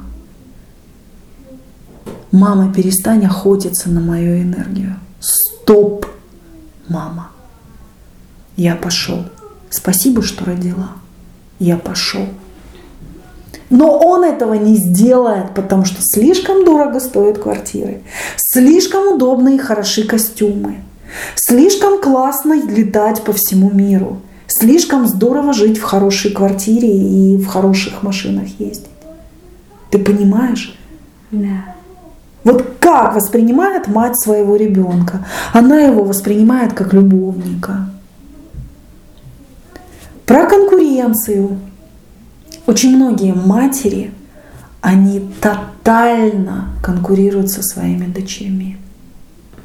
[2.32, 4.96] Мама, перестань охотиться на мою энергию.
[5.20, 6.06] Стоп,
[6.88, 7.32] мама.
[8.56, 9.26] Я пошел.
[9.70, 10.92] Спасибо, что родила
[11.62, 12.26] я пошел.
[13.70, 18.02] Но он этого не сделает, потому что слишком дорого стоят квартиры,
[18.36, 20.78] слишком удобные и хороши костюмы,
[21.36, 28.04] слишком классно летать по всему миру, слишком здорово жить в хорошей квартире и в хороших
[28.04, 28.88] машинах ездить.
[29.90, 30.78] Ты понимаешь?
[31.32, 31.76] Да.
[32.44, 35.26] Вот как воспринимает мать своего ребенка?
[35.54, 37.92] Она его воспринимает как любовника.
[40.32, 41.60] Про конкуренцию.
[42.66, 44.12] Очень многие матери,
[44.80, 48.78] они тотально конкурируют со своими дочерьми.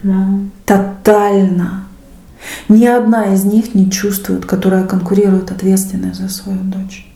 [0.03, 0.27] Да.
[0.65, 1.85] Тотально.
[2.69, 7.07] Ни одна из них не чувствует, которая конкурирует ответственность за свою дочь.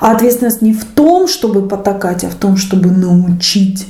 [0.00, 3.86] А ответственность не в том, чтобы потакать, а в том, чтобы научить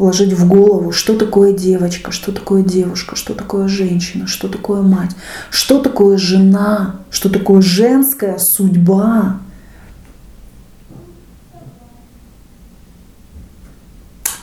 [0.00, 5.10] вложить в голову, что такое девочка, что такое девушка, что такое женщина, что такое мать,
[5.50, 9.36] что такое жена, что такое женская судьба.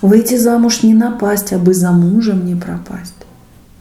[0.04, 3.16] Выйти замуж не напасть, а бы за мужем не пропасть.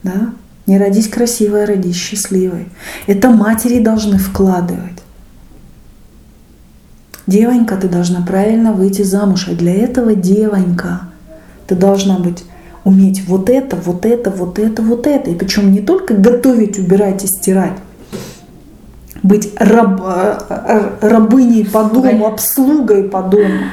[0.01, 0.33] Да?
[0.65, 2.69] Не родись красивой, а родись счастливой.
[3.05, 5.03] Это матери должны вкладывать.
[7.27, 9.47] Девонька, ты должна правильно выйти замуж.
[9.47, 11.01] А для этого девонька–
[11.67, 12.43] ты должна быть
[12.83, 15.29] уметь вот это, вот это, вот это, вот это.
[15.29, 17.73] И причем не только готовить, убирать и стирать,
[19.23, 23.65] быть раб, э, рабыней по дому, обслугой по дому.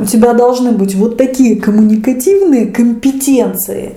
[0.00, 3.94] У тебя должны быть вот такие коммуникативные компетенции.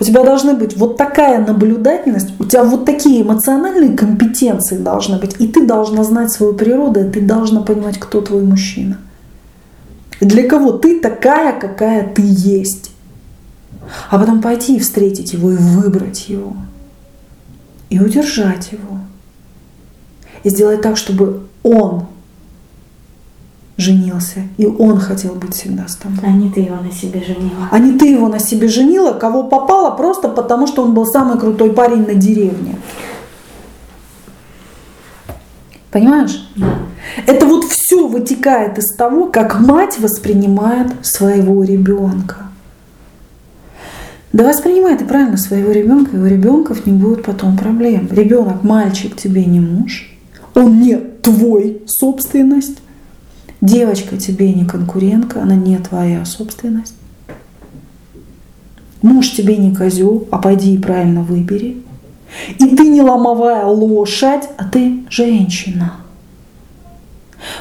[0.00, 5.36] У тебя должны быть вот такая наблюдательность, у тебя вот такие эмоциональные компетенции должны быть.
[5.38, 8.96] И ты должна знать свою природу, и ты должна понимать, кто твой мужчина.
[10.20, 12.92] Для кого ты такая, какая ты есть.
[14.10, 16.56] А потом пойти и встретить его, и выбрать его.
[17.90, 18.98] И удержать его.
[20.42, 22.06] И сделать так, чтобы он
[23.76, 26.18] женился, и он хотел быть всегда с тобой.
[26.22, 27.68] А не ты его на себе женила.
[27.70, 31.38] А не ты его на себе женила, кого попало, просто потому что он был самый
[31.38, 32.76] крутой парень на деревне.
[35.96, 36.46] Понимаешь?
[36.56, 36.74] Да.
[37.26, 42.48] Это вот все вытекает из того, как мать воспринимает своего ребенка.
[44.30, 48.10] Да воспринимай ты правильно своего ребенка, и у ребенков не будет потом проблем.
[48.10, 50.14] Ребенок, мальчик тебе не муж,
[50.54, 52.76] он не твой собственность.
[53.62, 56.94] Девочка тебе не конкурентка, она не твоя собственность.
[59.00, 61.85] Муж тебе не козел, а пойди и правильно выбери.
[62.58, 65.94] И ты не ломовая лошадь, а ты женщина.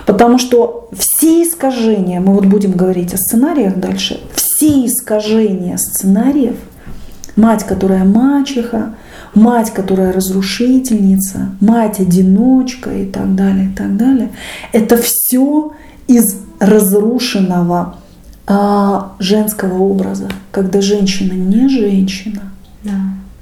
[0.06, 6.56] Потому что все искажения, мы вот будем говорить о сценариях дальше, все искажения сценариев,
[7.36, 8.96] мать, которая мачеха,
[9.34, 14.32] мать, которая разрушительница, мать-одиночка и так далее, и так далее,
[14.72, 15.74] это все
[16.08, 17.98] из разрушенного
[18.48, 22.42] а, женского образа, когда женщина не женщина,
[22.84, 22.92] Да.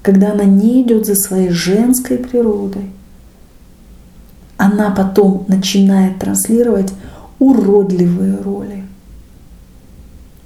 [0.04, 2.92] Когда она не идет за своей женской природой,
[4.58, 6.94] она потом начинает транслировать
[7.40, 8.84] уродливые роли.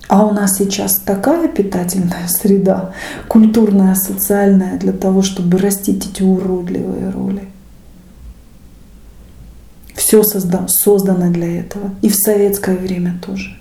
[0.08, 2.94] А у нас сейчас такая питательная среда,
[3.28, 7.50] культурная, социальная, для того, чтобы растить эти уродливые роли.
[9.96, 11.90] Все создано, для этого.
[12.04, 13.58] И в советское время тоже.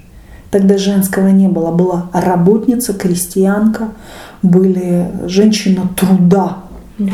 [0.50, 1.70] Тогда женского не было.
[1.70, 3.88] Была работница, крестьянка,
[4.42, 6.58] были женщина труда.
[6.98, 7.12] Да.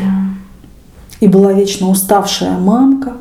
[1.19, 3.13] И была вечно уставшая мамка,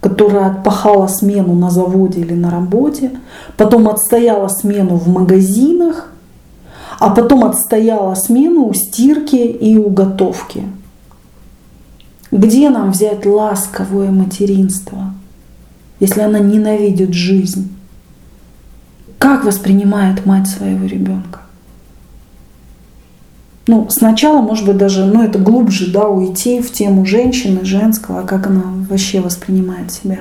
[0.00, 3.12] которая отпахала смену на заводе или на работе,
[3.56, 6.10] потом отстояла смену в магазинах,
[6.98, 10.64] а потом отстояла смену у стирки и у готовки.
[12.30, 15.12] Где нам взять ласковое материнство,
[15.98, 17.70] если она ненавидит жизнь?
[19.20, 21.40] Как воспринимает мать своего ребенка?
[23.66, 28.46] Ну, сначала, может быть, даже, ну, это глубже, да, уйти в тему женщины, женского, как
[28.46, 30.20] она вообще воспринимает себя.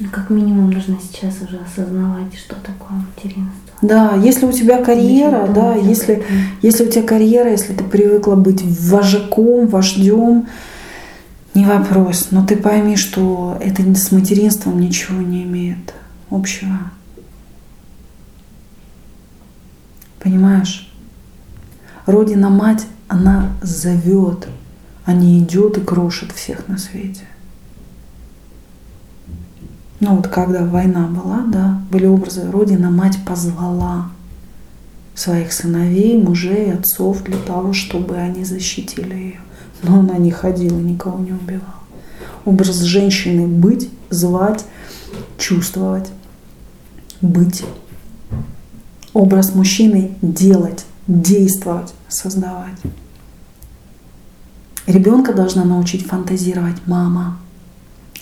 [0.00, 3.52] Ну, как минимум нужно сейчас уже осознавать, что такое материнство.
[3.82, 6.24] Да, если у тебя карьера, Начать да, если,
[6.62, 10.46] если у тебя карьера, если ты привыкла быть вожаком, вождем,
[11.52, 12.28] не вопрос.
[12.30, 15.92] Но ты пойми, что это с материнством ничего не имеет
[16.30, 16.78] общего.
[20.24, 20.90] Понимаешь?
[22.06, 24.48] Родина-мать, она зовет,
[25.04, 27.24] а не идет и крошит всех на свете.
[30.00, 34.10] Ну вот когда война была, да, были образы Родина-мать позвала
[35.14, 39.40] своих сыновей, мужей, отцов для того, чтобы они защитили ее.
[39.82, 41.74] Но она не ходила, никого не убивала.
[42.46, 44.64] Образ женщины быть, звать,
[45.38, 46.08] чувствовать,
[47.20, 47.62] быть.
[49.14, 52.78] Образ мужчины делать, действовать, создавать.
[54.86, 57.38] Ребенка должна научить фантазировать мама,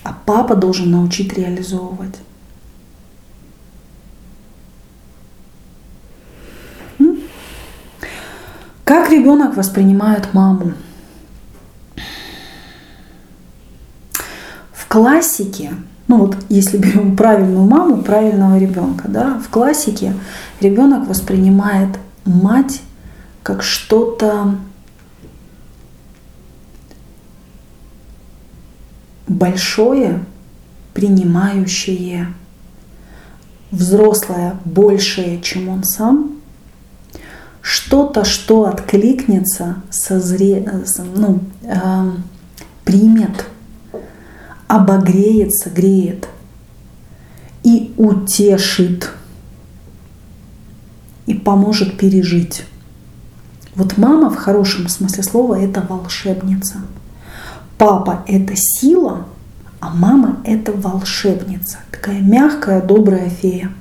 [0.04, 2.16] а папа должен научить реализовывать.
[6.98, 7.20] М?
[8.84, 10.74] Как ребенок воспринимает маму?
[14.72, 15.72] В классике,
[16.08, 20.14] ну вот если берем правильную маму, правильного ребенка, да, в классике
[20.60, 22.80] ребенок воспринимает мать
[23.42, 24.56] как что-то
[29.26, 30.24] большое,
[30.94, 32.28] принимающее,
[33.70, 36.32] взрослое, большее, чем он сам,
[37.62, 40.68] что-то, что откликнется, созре...
[41.14, 42.10] ну, э,
[42.84, 43.46] примет,
[44.72, 46.28] обогреет, согреет
[47.62, 49.10] и утешит,
[51.26, 52.64] и поможет пережить.
[53.74, 56.76] Вот мама в хорошем смысле слова это волшебница.
[57.76, 59.26] Папа это сила,
[59.80, 61.76] а мама это волшебница.
[61.90, 63.72] Такая мягкая, добрая фея.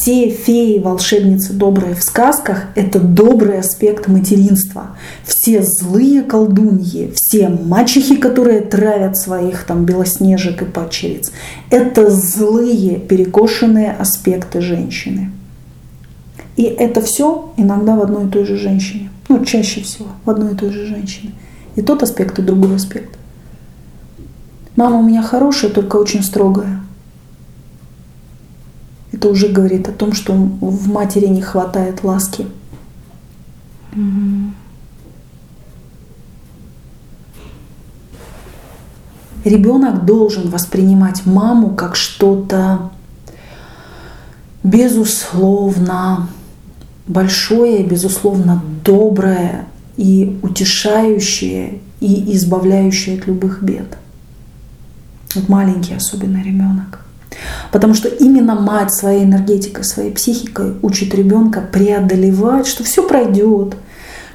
[0.00, 4.96] Все феи, волшебницы добрые в сказках– это добрый аспект материнства.
[5.24, 11.32] Все злые колдуньи, все мачехи, которые травят своих там белоснежек и падчериц–
[11.70, 15.32] это злые, перекошенные аспекты женщины.
[16.56, 19.10] И это все иногда в одной и той же женщине.
[19.28, 21.32] Ну, чаще всего в одной и той же женщине.
[21.76, 23.18] И тот аспект, и другой аспект.
[24.76, 26.80] Мама у меня хорошая, только очень строгая.
[29.20, 32.46] Это уже говорит о том, что в матери не хватает ласки.
[39.44, 42.90] ребенок должен воспринимать маму как что-то
[44.62, 46.28] безусловно
[47.06, 49.66] большое, безусловно доброе
[49.98, 53.98] и утешающее и избавляющее от любых бед.
[55.34, 57.04] Вот маленький особенно ребенок.
[57.72, 63.76] Потому что именно мать своей энергетикой, своей психикой учит ребенка преодолевать, что все пройдет,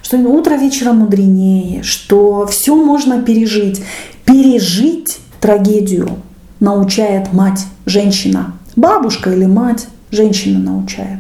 [0.02, 3.84] что утро вечера мудренее, что все можно пережить.
[4.26, 6.10] Пережить трагедию
[6.60, 11.20] научает мать, женщина, бабушка или мать, женщина научает.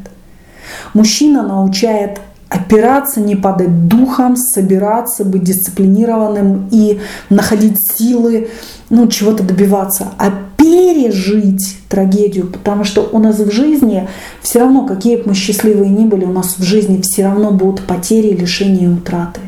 [0.94, 2.20] Мужчина научает
[2.56, 7.00] опираться, не падать духом, собираться, быть дисциплинированным и
[7.30, 8.50] находить силы,
[8.90, 14.08] ну, чего-то добиваться, а пережить трагедию, потому что у нас в жизни
[14.42, 17.82] все равно, какие бы мы счастливые ни были, у нас в жизни все равно будут
[17.82, 19.42] потери, лишения и утраты.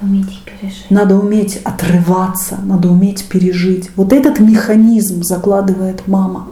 [0.00, 0.90] Надо уметь пережить.
[0.90, 3.90] Надо уметь отрываться, надо уметь пережить.
[3.96, 6.48] Вот этот механизм закладывает мама.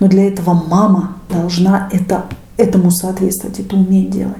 [0.00, 2.24] Но для этого мама должна это,
[2.56, 4.36] этому соответствовать, это уметь делать.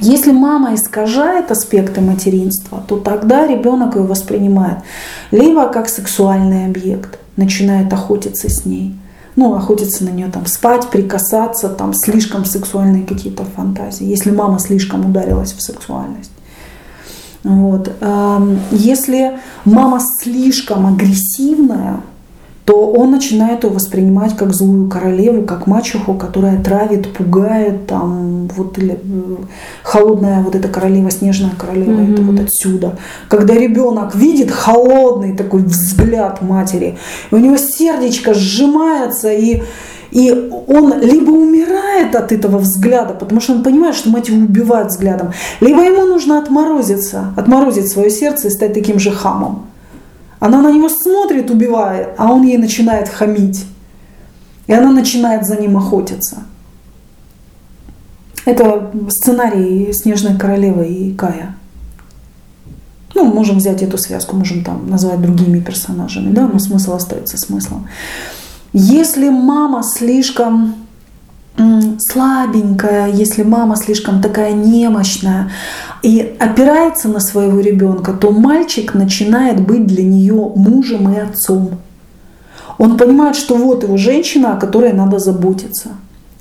[0.00, 4.78] Если мама искажает аспекты материнства, то тогда ребенок ее воспринимает
[5.30, 8.94] либо как сексуальный объект, начинает охотиться с ней,
[9.36, 15.06] ну, охотиться на нее, там, спать, прикасаться, там, слишком сексуальные какие-то фантазии, если мама слишком
[15.06, 16.30] ударилась в сексуальность.
[17.42, 17.90] Вот.
[18.70, 22.00] Если мама слишком агрессивная,
[22.70, 28.78] то он начинает ее воспринимать как злую королеву, как мачеху, которая травит, пугает, там, вот
[28.78, 29.36] или, э,
[29.82, 32.12] холодная вот эта королева, снежная королева, mm-hmm.
[32.12, 32.96] это вот отсюда.
[33.28, 36.96] Когда ребенок видит холодный такой взгляд матери,
[37.32, 39.62] у него сердечко сжимается, и,
[40.12, 40.30] и
[40.68, 45.32] он либо умирает от этого взгляда, потому что он понимает, что мать его убивает взглядом,
[45.60, 49.69] либо ему нужно отморозиться, отморозить свое сердце и стать таким же хамом.
[50.40, 53.66] Она на него смотрит, убивая, а он ей начинает хамить.
[54.66, 56.44] И она начинает за ним охотиться.
[58.46, 61.54] Это сценарий «Снежной королевы» и Кая.
[63.14, 67.86] Ну, можем взять эту связку, можем там назвать другими персонажами, да, но смысл остается смыслом.
[68.72, 70.74] Если мама слишком
[71.98, 75.50] слабенькая, если мама слишком такая немощная
[76.02, 81.78] и опирается на своего ребенка, то мальчик начинает быть для нее мужем и отцом.
[82.78, 85.90] Он понимает, что вот его женщина, о которой надо заботиться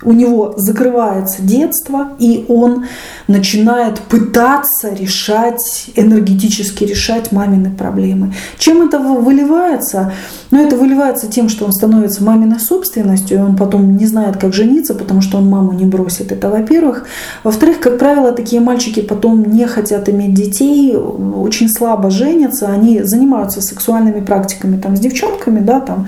[0.03, 2.85] у него закрывается детство, и он
[3.27, 8.33] начинает пытаться решать, энергетически решать мамины проблемы.
[8.57, 10.13] Чем это выливается?
[10.51, 14.53] Ну, это выливается тем, что он становится маминой собственностью, и он потом не знает, как
[14.53, 16.31] жениться, потому что он маму не бросит.
[16.31, 17.05] Это во-первых.
[17.43, 23.61] Во-вторых, как правило, такие мальчики потом не хотят иметь детей, очень слабо женятся, они занимаются
[23.61, 26.07] сексуальными практиками там, с девчонками, да, там,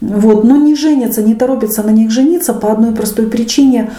[0.00, 3.90] вот, но не женятся, не торопятся на них жениться по одной простой причине.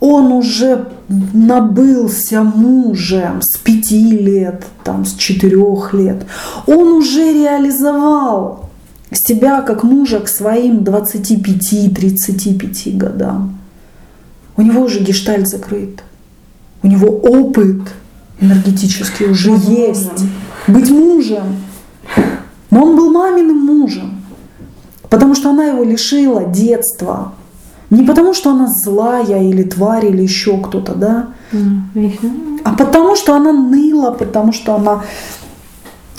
[0.00, 6.26] Он уже набылся мужем с пяти лет, там, с четырех лет.
[6.66, 8.70] Он уже реализовал
[9.12, 13.58] себя как мужа к своим 25-35 годам.
[14.56, 16.04] У него уже гештальт закрыт.
[16.82, 17.80] У него опыт
[18.40, 20.12] энергетический уже Быть есть.
[20.12, 20.30] Мужем.
[20.66, 21.56] Быть мужем.
[22.70, 24.13] Но он был маминым мужем.
[25.14, 27.34] Потому что она его лишила детства.
[27.88, 31.28] Не потому, что она злая или тварь, или еще кто-то, да?
[32.64, 35.04] А потому, что она ныла, потому что она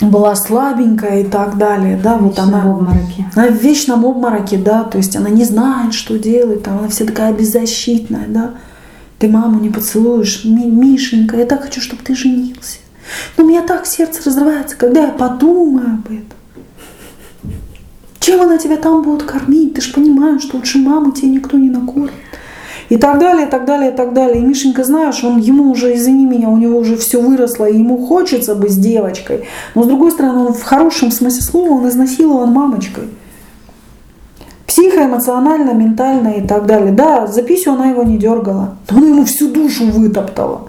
[0.00, 3.26] была слабенькая и так далее, да, вот она, в обмороке.
[3.34, 7.04] она в вечном обмороке, да, то есть она не знает, что делать, там, она вся
[7.04, 8.52] такая беззащитная, да,
[9.18, 12.78] ты маму не поцелуешь, Мишенька, я так хочу, чтобы ты женился,
[13.36, 16.35] но у меня так сердце разрывается, когда я подумаю об этом.
[18.26, 19.74] Чем она тебя там будет кормить?
[19.74, 22.10] Ты же понимаешь, что лучше мамы тебе никто не накормит.
[22.88, 24.42] И так далее, и так далее, и так далее.
[24.42, 28.04] И Мишенька, знаешь, он ему уже, извини меня, у него уже все выросло, и ему
[28.04, 29.44] хочется быть с девочкой.
[29.76, 33.04] Но с другой стороны, он в хорошем смысле слова, он изнасилован мамочкой.
[34.66, 36.90] Психоэмоционально, ментально и так далее.
[36.90, 40.68] Да, за писю она его не дергала, но она ему всю душу вытоптала.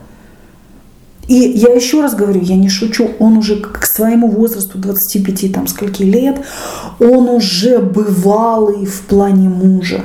[1.27, 5.67] И я еще раз говорю, я не шучу, он уже к своему возрасту 25 там
[5.67, 6.41] скольки лет,
[6.99, 10.01] он уже бывалый в плане мужа.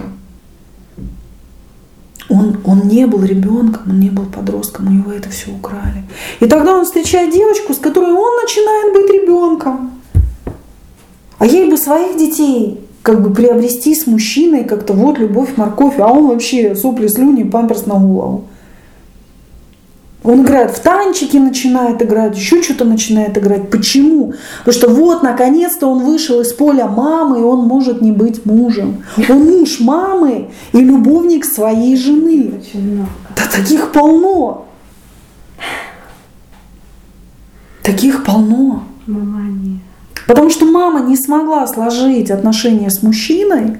[2.28, 6.02] Он, он не был ребенком, он не был подростком, у него это все украли.
[6.40, 9.92] И тогда он встречает девочку, с которой он начинает быть ребенком.
[11.38, 16.06] А ей бы своих детей как бы приобрести с мужчиной как-то вот любовь, морковь, а
[16.06, 18.44] он вообще сопли, слюни, памперс на голову.
[20.24, 23.70] Он играет в танчики, начинает играть, еще что-то начинает играть.
[23.70, 24.34] Почему?
[24.64, 29.04] Потому что вот, наконец-то он вышел из поля мамы, и он может не быть мужем.
[29.28, 32.62] Он муж мамы и любовник своей жены.
[33.36, 34.66] Да таких полно.
[37.82, 38.84] Таких полно.
[39.06, 39.80] Мама не.
[40.28, 43.78] Потому что мама не смогла сложить отношения с мужчиной,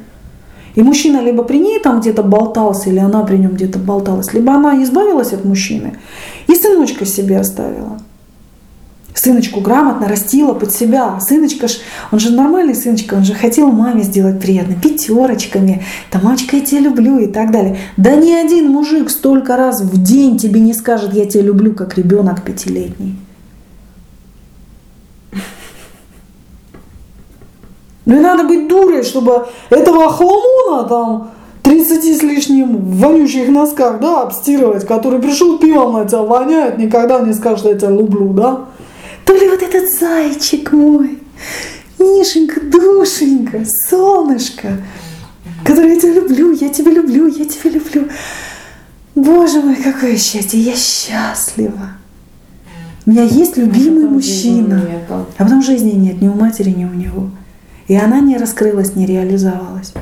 [0.75, 4.53] и мужчина либо при ней там где-то болтался, или она при нем где-то болталась, либо
[4.53, 5.99] она избавилась от мужчины
[6.49, 7.99] и сыночка себе оставила.
[9.15, 11.21] Сыночку грамотно растила под себя.
[11.21, 11.73] Сыночка ж,
[12.11, 16.81] он же нормальный сыночка, он же хотел маме сделать приятно, пятерочками, там, мачка, я тебя
[16.81, 17.77] люблю и так далее.
[17.97, 21.99] Да ни один мужик столько раз в день тебе не скажет, я тебя люблю, как
[21.99, 23.17] ребенок пятилетний.
[28.05, 31.31] Ну и надо быть дурой, чтобы этого хламона там
[31.63, 37.21] 30 с лишним в вонючих носках, да, обстирывать, который пришел пивом на тебя воняет, никогда
[37.21, 38.67] не скажет, что я тебя люблю, да?
[39.25, 41.19] То ли вот этот зайчик мой,
[41.99, 44.79] Мишенька, душенька, солнышко,
[45.65, 48.09] который я тебя люблю, я тебя люблю, я тебя люблю.
[49.15, 51.93] Боже мой, какое счастье, я счастлива.
[53.07, 57.31] У меня есть любимый мужчина, а потом жизни нет ни у матери, ни у него.
[57.89, 59.93] И она не раскрылась, не реализовалась.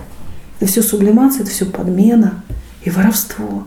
[0.58, 2.42] Это все сублимация, это все подмена
[2.84, 3.64] и воровство.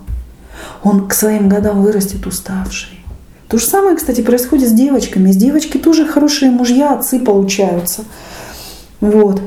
[0.83, 2.99] Он к своим годам вырастет уставший.
[3.47, 5.31] То же самое, кстати, происходит с девочками.
[5.31, 8.03] С девочки тоже хорошие мужья, отцы получаются.
[9.01, 9.41] Вот.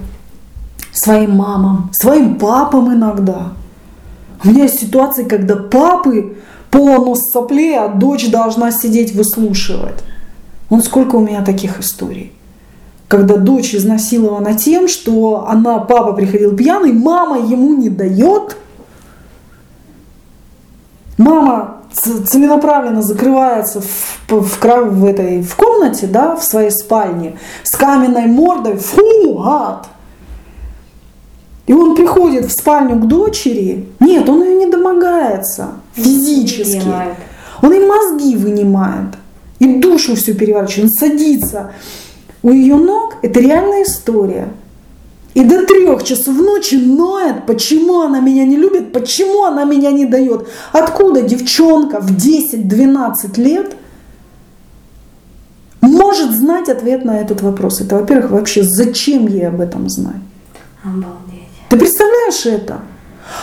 [0.93, 3.53] Своим мамам, своим папам иногда.
[4.43, 6.37] У меня есть ситуации, когда папы
[6.71, 10.03] полнос соплей, а дочь должна сидеть выслушивать.
[10.69, 12.33] Вон сколько у меня таких историй
[13.09, 18.57] когда дочь изнасилована тем, что она, папа приходил пьяный, мама ему не дает.
[21.17, 28.27] Мама целенаправленно закрывается в, в, в, этой, в комнате, да, в своей спальне, с каменной
[28.27, 29.89] мордой, фу, гад.
[31.67, 36.83] И он приходит в спальню к дочери, нет, он ее не домогается физически.
[37.63, 39.15] Он и мозги вынимает,
[39.59, 41.73] и душу всю переворачивает, он садится
[42.47, 44.51] у ее ног это реальная история.
[45.34, 50.07] И до трех часов ночи ноет, почему она меня не любит, почему она меня не
[50.07, 50.47] дает.
[50.72, 53.76] Откуда девчонка в 10-12 лет
[55.80, 57.80] может знать ответ на этот вопрос?
[57.80, 60.22] Это, во-первых, вообще зачем ей об этом знать?
[60.84, 61.49] Обалдеть.
[61.68, 62.78] Ты представляешь это?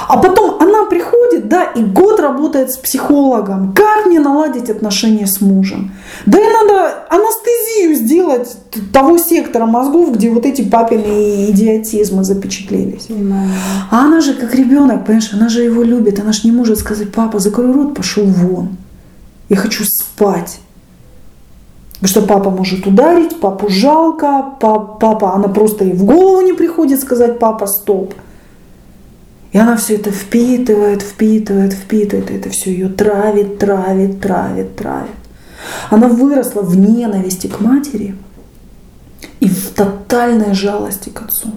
[0.08, 3.74] А потом она приходит, да, и год работает с психологом.
[3.74, 5.92] Как мне наладить отношения с мужем?
[6.26, 8.56] Да и надо анестезию сделать
[8.92, 13.04] того сектора мозгов, где вот эти папины идиотизмы запечатлелись.
[13.04, 13.50] Понимаю.
[13.92, 17.12] А она же как ребенок, понимаешь, она же его любит, она же не может сказать,
[17.12, 18.78] папа, закрой рот, пошел вон.
[19.50, 20.60] Я хочу спать.
[22.04, 26.54] Потому что папа может ударить, папу жалко, папа, папа, она просто ей в голову не
[26.54, 28.14] приходит сказать, папа, стоп.
[29.54, 32.32] И она все это впитывает, впитывает, впитывает.
[32.32, 35.12] И это все ее травит, травит, травит, травит.
[35.92, 38.16] Она выросла в ненависти к матери
[39.40, 41.50] и в тотальной жалости к отцу.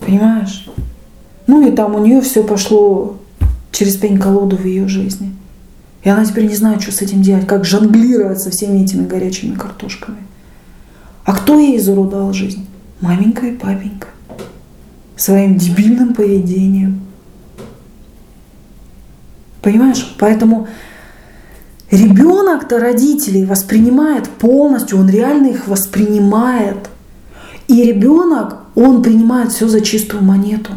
[0.00, 0.70] Понимаешь?
[1.46, 3.18] Ну и там у нее все пошло
[3.70, 5.36] через пень-колоду в ее жизни.
[6.02, 9.54] И она теперь не знает, что с этим делать, как жонглировать со всеми этими горячими
[9.54, 10.18] картошками.
[11.24, 12.67] А кто ей изуродовал жизнь?
[13.00, 14.08] Маменька и папенька
[15.16, 17.00] своим дебильным поведением.
[19.62, 20.14] Понимаешь?
[20.18, 20.68] Поэтому
[21.90, 26.88] ребенок-то родителей воспринимает полностью, он реально их воспринимает.
[27.66, 30.72] И ребенок, он принимает все за чистую монету.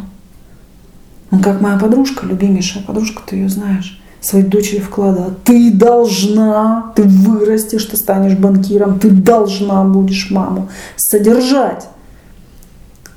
[1.30, 5.34] Он как моя подружка, любимейшая подружка, ты ее знаешь, своей дочери вкладывала.
[5.46, 11.88] Ты должна, ты вырастешь, ты станешь банкиром, ты должна будешь маму содержать.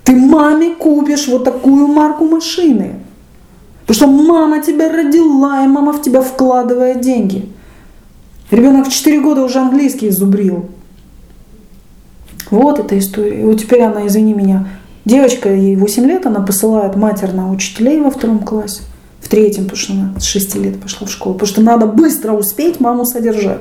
[0.04, 2.96] Ты маме купишь вот такую марку машины.
[3.86, 7.48] Потому что мама тебя родила, и мама в тебя вкладывает деньги.
[8.50, 10.66] Ребенок в 4 года уже английский изубрил.
[12.50, 13.40] Вот эта история.
[13.40, 14.68] И вот теперь она, извини меня,
[15.04, 18.82] девочка, ей 8 лет, она посылает матерно учителей во втором классе.
[19.20, 21.34] В третьем, потому что она с 6 лет пошла в школу.
[21.34, 23.60] Потому что надо быстро успеть маму содержать.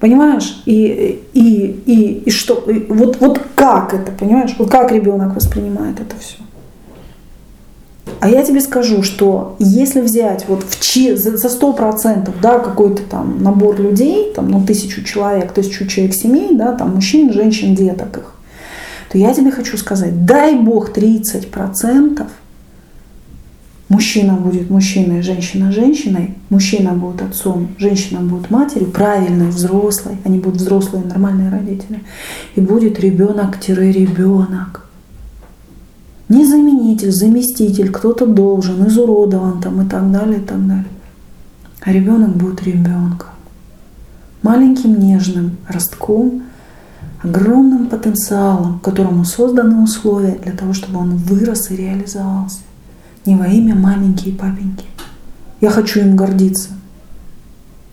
[0.00, 0.62] Понимаешь?
[0.64, 2.54] И, и, и, и что?
[2.70, 4.54] И вот, вот как это, понимаешь?
[4.58, 6.36] Вот как ребенок воспринимает это все?
[8.18, 13.02] А я тебе скажу, что если взять вот в чи, за, за 100% да, какой-то
[13.02, 18.16] там набор людей, там, ну, тысячу человек, тысячу человек семей, да, там, мужчин, женщин, деток
[18.16, 18.34] их,
[19.10, 22.26] то я тебе хочу сказать, дай бог 30%,
[23.90, 30.60] мужчина будет мужчиной, женщина женщиной, мужчина будет отцом, женщина будет матерью, правильной, взрослой, они будут
[30.60, 32.00] взрослые, нормальные родители,
[32.54, 34.86] и будет ребенок-ребенок.
[36.28, 40.86] Не заменитель, заместитель, кто-то должен, изуродован там и так далее, и так далее.
[41.82, 43.30] А ребенок будет ребенком.
[44.42, 46.44] Маленьким нежным ростком,
[47.22, 52.60] огромным потенциалом, которому созданы условия для того, чтобы он вырос и реализовался.
[53.26, 54.86] Не во имя маменьки и папеньки.
[55.60, 56.70] Я хочу им гордиться.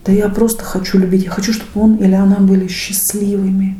[0.04, 1.24] Да я просто хочу любить.
[1.24, 3.78] Я хочу, чтобы он или она были счастливыми.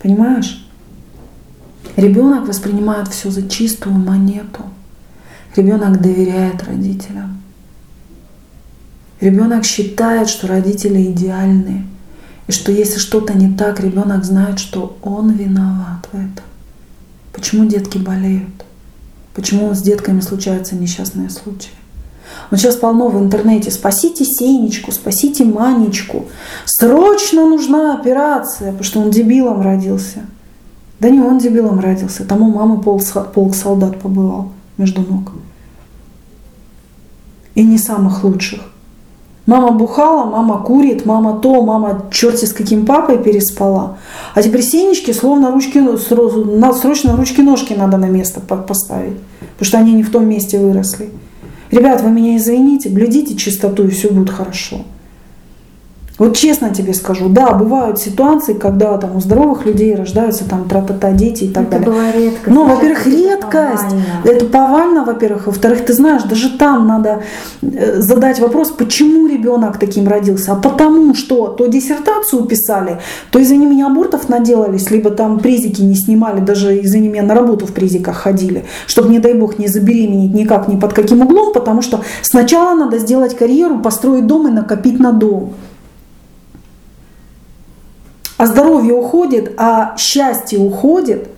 [0.00, 0.66] Понимаешь?
[1.96, 4.64] Ребенок воспринимает все за чистую монету.
[5.54, 7.42] Ребенок доверяет родителям.
[9.20, 11.86] Ребенок считает, что родители идеальные.
[12.46, 16.45] И что если что-то не так, ребенок знает, что он виноват в этом.
[17.36, 18.64] Почему детки болеют?
[19.34, 21.70] Почему с детками случаются несчастные случаи?
[22.50, 23.70] Вот сейчас полно в интернете.
[23.70, 26.28] Спасите Сенечку, спасите Манечку.
[26.64, 30.20] Срочно нужна операция, потому что он дебилом родился.
[30.98, 33.02] Да не он дебилом родился, там у мамы пол,
[33.34, 35.32] полк солдат побывал между ног.
[37.54, 38.62] И не самых лучших.
[39.46, 43.96] Мама бухала, мама курит, мама то, мама черти с каким папой переспала.
[44.34, 49.18] А теперь Сенечки словно ручки, срочно ручки-ножки надо на место поставить.
[49.52, 51.10] Потому что они не в том месте выросли.
[51.70, 54.78] Ребят, вы меня извините, блюдите чистоту и все будет хорошо.
[56.18, 61.12] Вот честно тебе скажу, да, бывают ситуации, когда там у здоровых людей рождаются там тра-та-та
[61.12, 61.90] дети и так это далее.
[61.90, 62.46] Была редкость.
[62.46, 63.82] Ну, во-первых, редкость.
[63.82, 64.04] Повально.
[64.24, 65.46] Это повально, во-первых.
[65.46, 67.22] Во-вторых, ты знаешь, даже там надо
[67.60, 70.52] э, задать вопрос, почему ребенок таким родился.
[70.52, 72.98] А потому что то диссертацию писали,
[73.30, 77.66] то, извини меня, абортов наделались, либо там призики не снимали, даже, извини меня, на работу
[77.66, 81.82] в призиках ходили, чтобы, не дай бог, не забеременеть никак, ни под каким углом, потому
[81.82, 85.52] что сначала надо сделать карьеру, построить дом и накопить на дом
[88.36, 91.28] а здоровье уходит, а счастье уходит.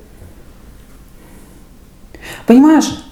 [2.47, 3.05] Понимаешь?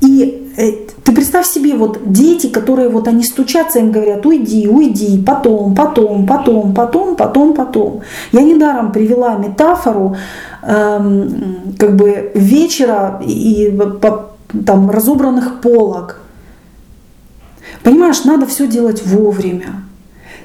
[0.00, 0.72] И э,
[1.04, 6.26] ты представь себе, вот дети, которые вот они стучатся, им говорят, уйди, уйди, потом, потом,
[6.26, 8.00] потом, потом, потом, потом.
[8.32, 10.16] Я недаром привела метафору
[10.62, 13.70] эм, как бы вечера и
[14.00, 14.30] по,
[14.66, 16.20] там разобранных полок.
[17.82, 19.83] Понимаешь, надо все делать вовремя.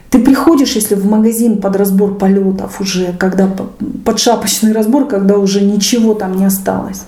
[0.09, 3.47] Ты приходишь, если в магазин под разбор полетов уже, когда
[4.05, 7.03] под шапочный разбор, когда уже ничего там не осталось,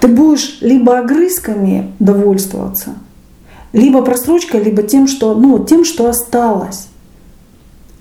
[0.00, 2.94] ты будешь либо огрызками довольствоваться,
[3.74, 6.88] либо просрочкой, либо тем, что, ну, тем, что осталось.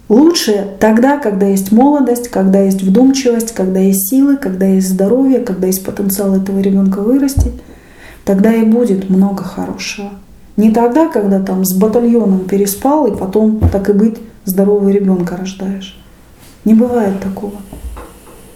[0.08, 5.68] Лучше тогда, когда есть молодость, когда есть вдумчивость, когда есть силы, когда есть здоровье, когда
[5.68, 7.51] есть потенциал этого ребенка вырасти,
[8.24, 10.12] тогда и будет много хорошего.
[10.58, 15.97] Не тогда, когда там с батальоном переспал и потом, так и быть, здорового ребенка рождаешь.
[16.64, 17.53] Не бывает такого.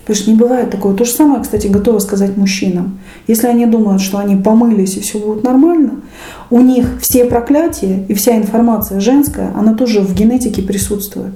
[0.02, 0.95] Потому что не бывает такого.
[0.95, 3.00] То же самое, кстати, готова сказать мужчинам.
[3.28, 6.02] Если они думают, что они помылись и все будет нормально,
[6.50, 11.34] у них все проклятия и вся информация женская, она тоже в генетике присутствует.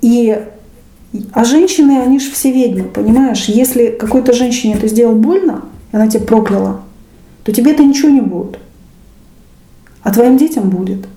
[0.00, 0.40] И
[1.32, 3.44] а женщины, они же все ведьмы, понимаешь?
[3.44, 6.80] Если какой-то женщине это сделал больно, она тебя прокляла,
[7.48, 8.58] то тебе это ничего не будет.
[10.02, 11.08] А твоим детям будет.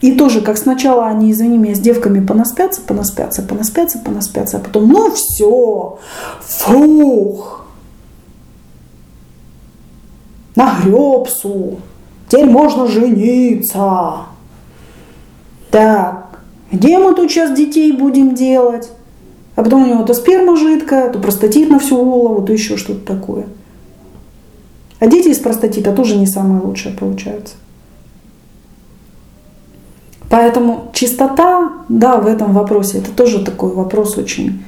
[0.00, 4.88] И тоже, как сначала они, извини меня, с девками понаспятся, понаспятся, понаспятся, понаспятся, а потом,
[4.88, 6.00] ну все,
[6.40, 7.66] фух,
[10.56, 11.78] нагребсу,
[12.28, 14.22] теперь можно жениться.
[15.70, 16.40] Так,
[16.72, 18.90] где мы тут сейчас детей будем делать?
[19.54, 23.06] А потом у него то сперма жидкая, то простатит на всю голову, то еще что-то
[23.06, 23.46] такое.
[25.04, 27.56] А дети из простатита тоже не самое лучшее получается.
[30.30, 34.64] Поэтому чистота, да, в этом вопросе, это тоже такой вопрос очень,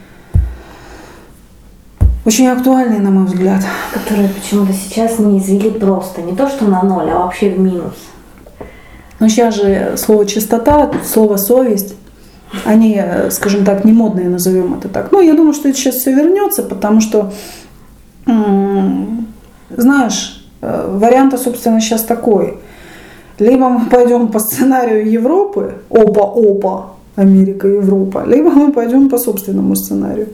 [2.27, 3.65] очень актуальный, на мой взгляд.
[3.95, 7.95] Который почему-то сейчас не извели просто, не то что на ноль, а вообще в минус.
[9.19, 11.95] Но сейчас же слово чистота, слово совесть,
[12.67, 15.13] они, скажем так, не модные, назовем это так.
[15.13, 17.33] Ну, я думаю, что это сейчас все вернется, потому что,
[19.71, 22.59] знаешь, э, вариант, собственно, сейчас такой–
[23.39, 30.29] либо мы пойдем по сценарию Европы, опа-опа, Америка, Европа, либо мы пойдем по собственному сценарию,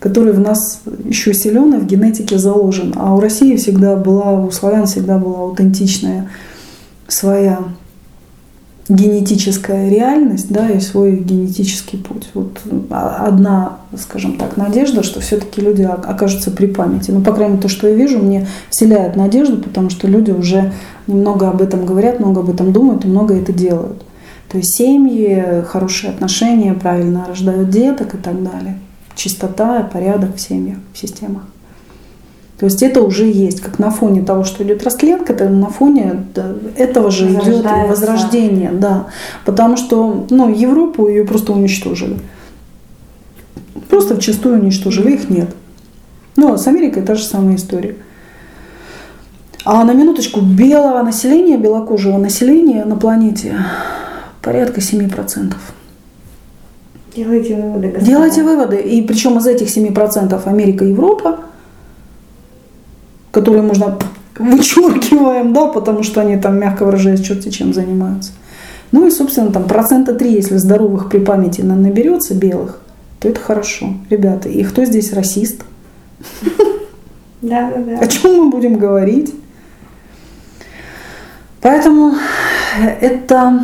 [0.00, 2.94] который в нас еще силен и в генетике заложен.
[2.96, 6.30] А у России всегда была, у славян всегда была аутентичная
[7.06, 7.60] своя
[8.88, 12.28] генетическая реальность, да, и свой генетический путь.
[12.34, 12.58] Вот
[12.90, 17.10] одна, скажем так, надежда, что все-таки люди окажутся при памяти.
[17.10, 20.72] Ну, по крайней мере, то, что я вижу, мне вселяет надежду, потому что люди уже
[21.06, 24.02] много об этом говорят, много об этом думают и много это делают.
[24.48, 28.78] То есть семьи, хорошие отношения, правильно рождают деток и так далее.
[29.14, 31.42] Чистота, порядок в семьях, в системах.
[32.58, 36.24] То есть это уже есть, как на фоне того, что идет растленка, это на фоне
[36.76, 39.06] этого же идет возрождение, да.
[39.44, 42.18] Потому что ну, Европу ее просто уничтожили.
[43.88, 45.54] Просто вчастую уничтожили, их нет.
[46.34, 47.94] Но с Америкой та же самая история.
[49.64, 53.56] А на минуточку, белого населения, белокожего населения на планете
[54.42, 55.54] порядка 7%.
[57.14, 57.88] Делайте выводы.
[57.88, 58.04] Господа.
[58.04, 58.76] Делайте выводы.
[58.78, 61.38] И причем из этих 7% Америка и Европа–
[63.38, 63.96] которые можно
[64.36, 68.32] вычеркиваем, да, потому что они там, мягко выражаясь, черти чем занимаются.
[68.90, 72.80] Ну и, собственно, там процента 3, если здоровых при памяти наберется белых,
[73.20, 73.94] то это хорошо.
[74.10, 75.62] Ребята, и кто здесь расист?
[77.40, 77.98] Да, да, да.
[78.00, 79.32] О чем мы будем говорить?
[81.60, 82.14] Поэтому
[83.00, 83.60] это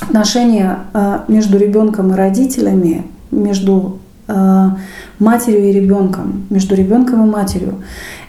[0.00, 7.82] отношение э, между ребенком и родителями, между матерью и ребенком, между ребенком и матерью.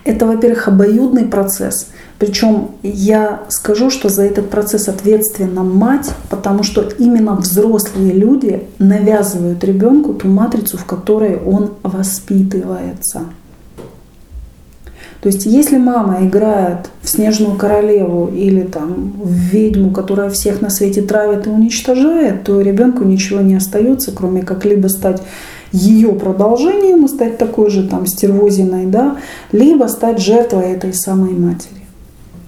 [0.03, 1.87] Это, во-первых, обоюдный процесс.
[2.19, 9.63] Причем я скажу, что за этот процесс ответственна мать, потому что именно взрослые люди навязывают
[9.63, 13.21] ребенку ту матрицу, в которой он воспитывается.
[15.21, 20.69] То есть если мама играет в снежную королеву или там в ведьму, которая всех на
[20.69, 25.23] свете травит и уничтожает, то ребенку ничего не остается, кроме как либо стать
[25.75, 29.17] ее продолжением и стать такой же там стервозиной, да,
[29.51, 31.85] либо стать жертвой этой самой матери.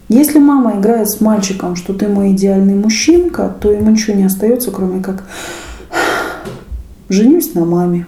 [0.09, 4.71] Если мама играет с мальчиком, что ты мой идеальный мужчинка, то ему ничего не остается,
[4.71, 5.25] кроме как
[7.09, 8.07] женюсь на маме.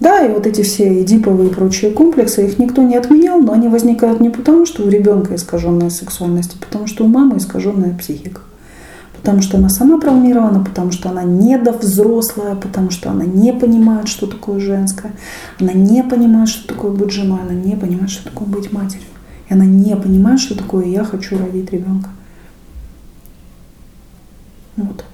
[0.00, 3.68] Да, и вот эти все эдиповые и прочие комплексы, их никто не отменял, но они
[3.68, 8.40] возникают не потому, что у ребенка искаженная сексуальность, а потому что у мамы искаженная психика
[9.20, 14.26] потому что она сама травмирована, потому что она недовзрослая, потому что она не понимает, что
[14.26, 15.12] такое женское,
[15.60, 19.06] она не понимает, что такое быть женой, она не понимает, что такое быть матерью.
[19.48, 22.08] И она не понимает, что такое я хочу родить ребенка.
[24.76, 25.04] Вот.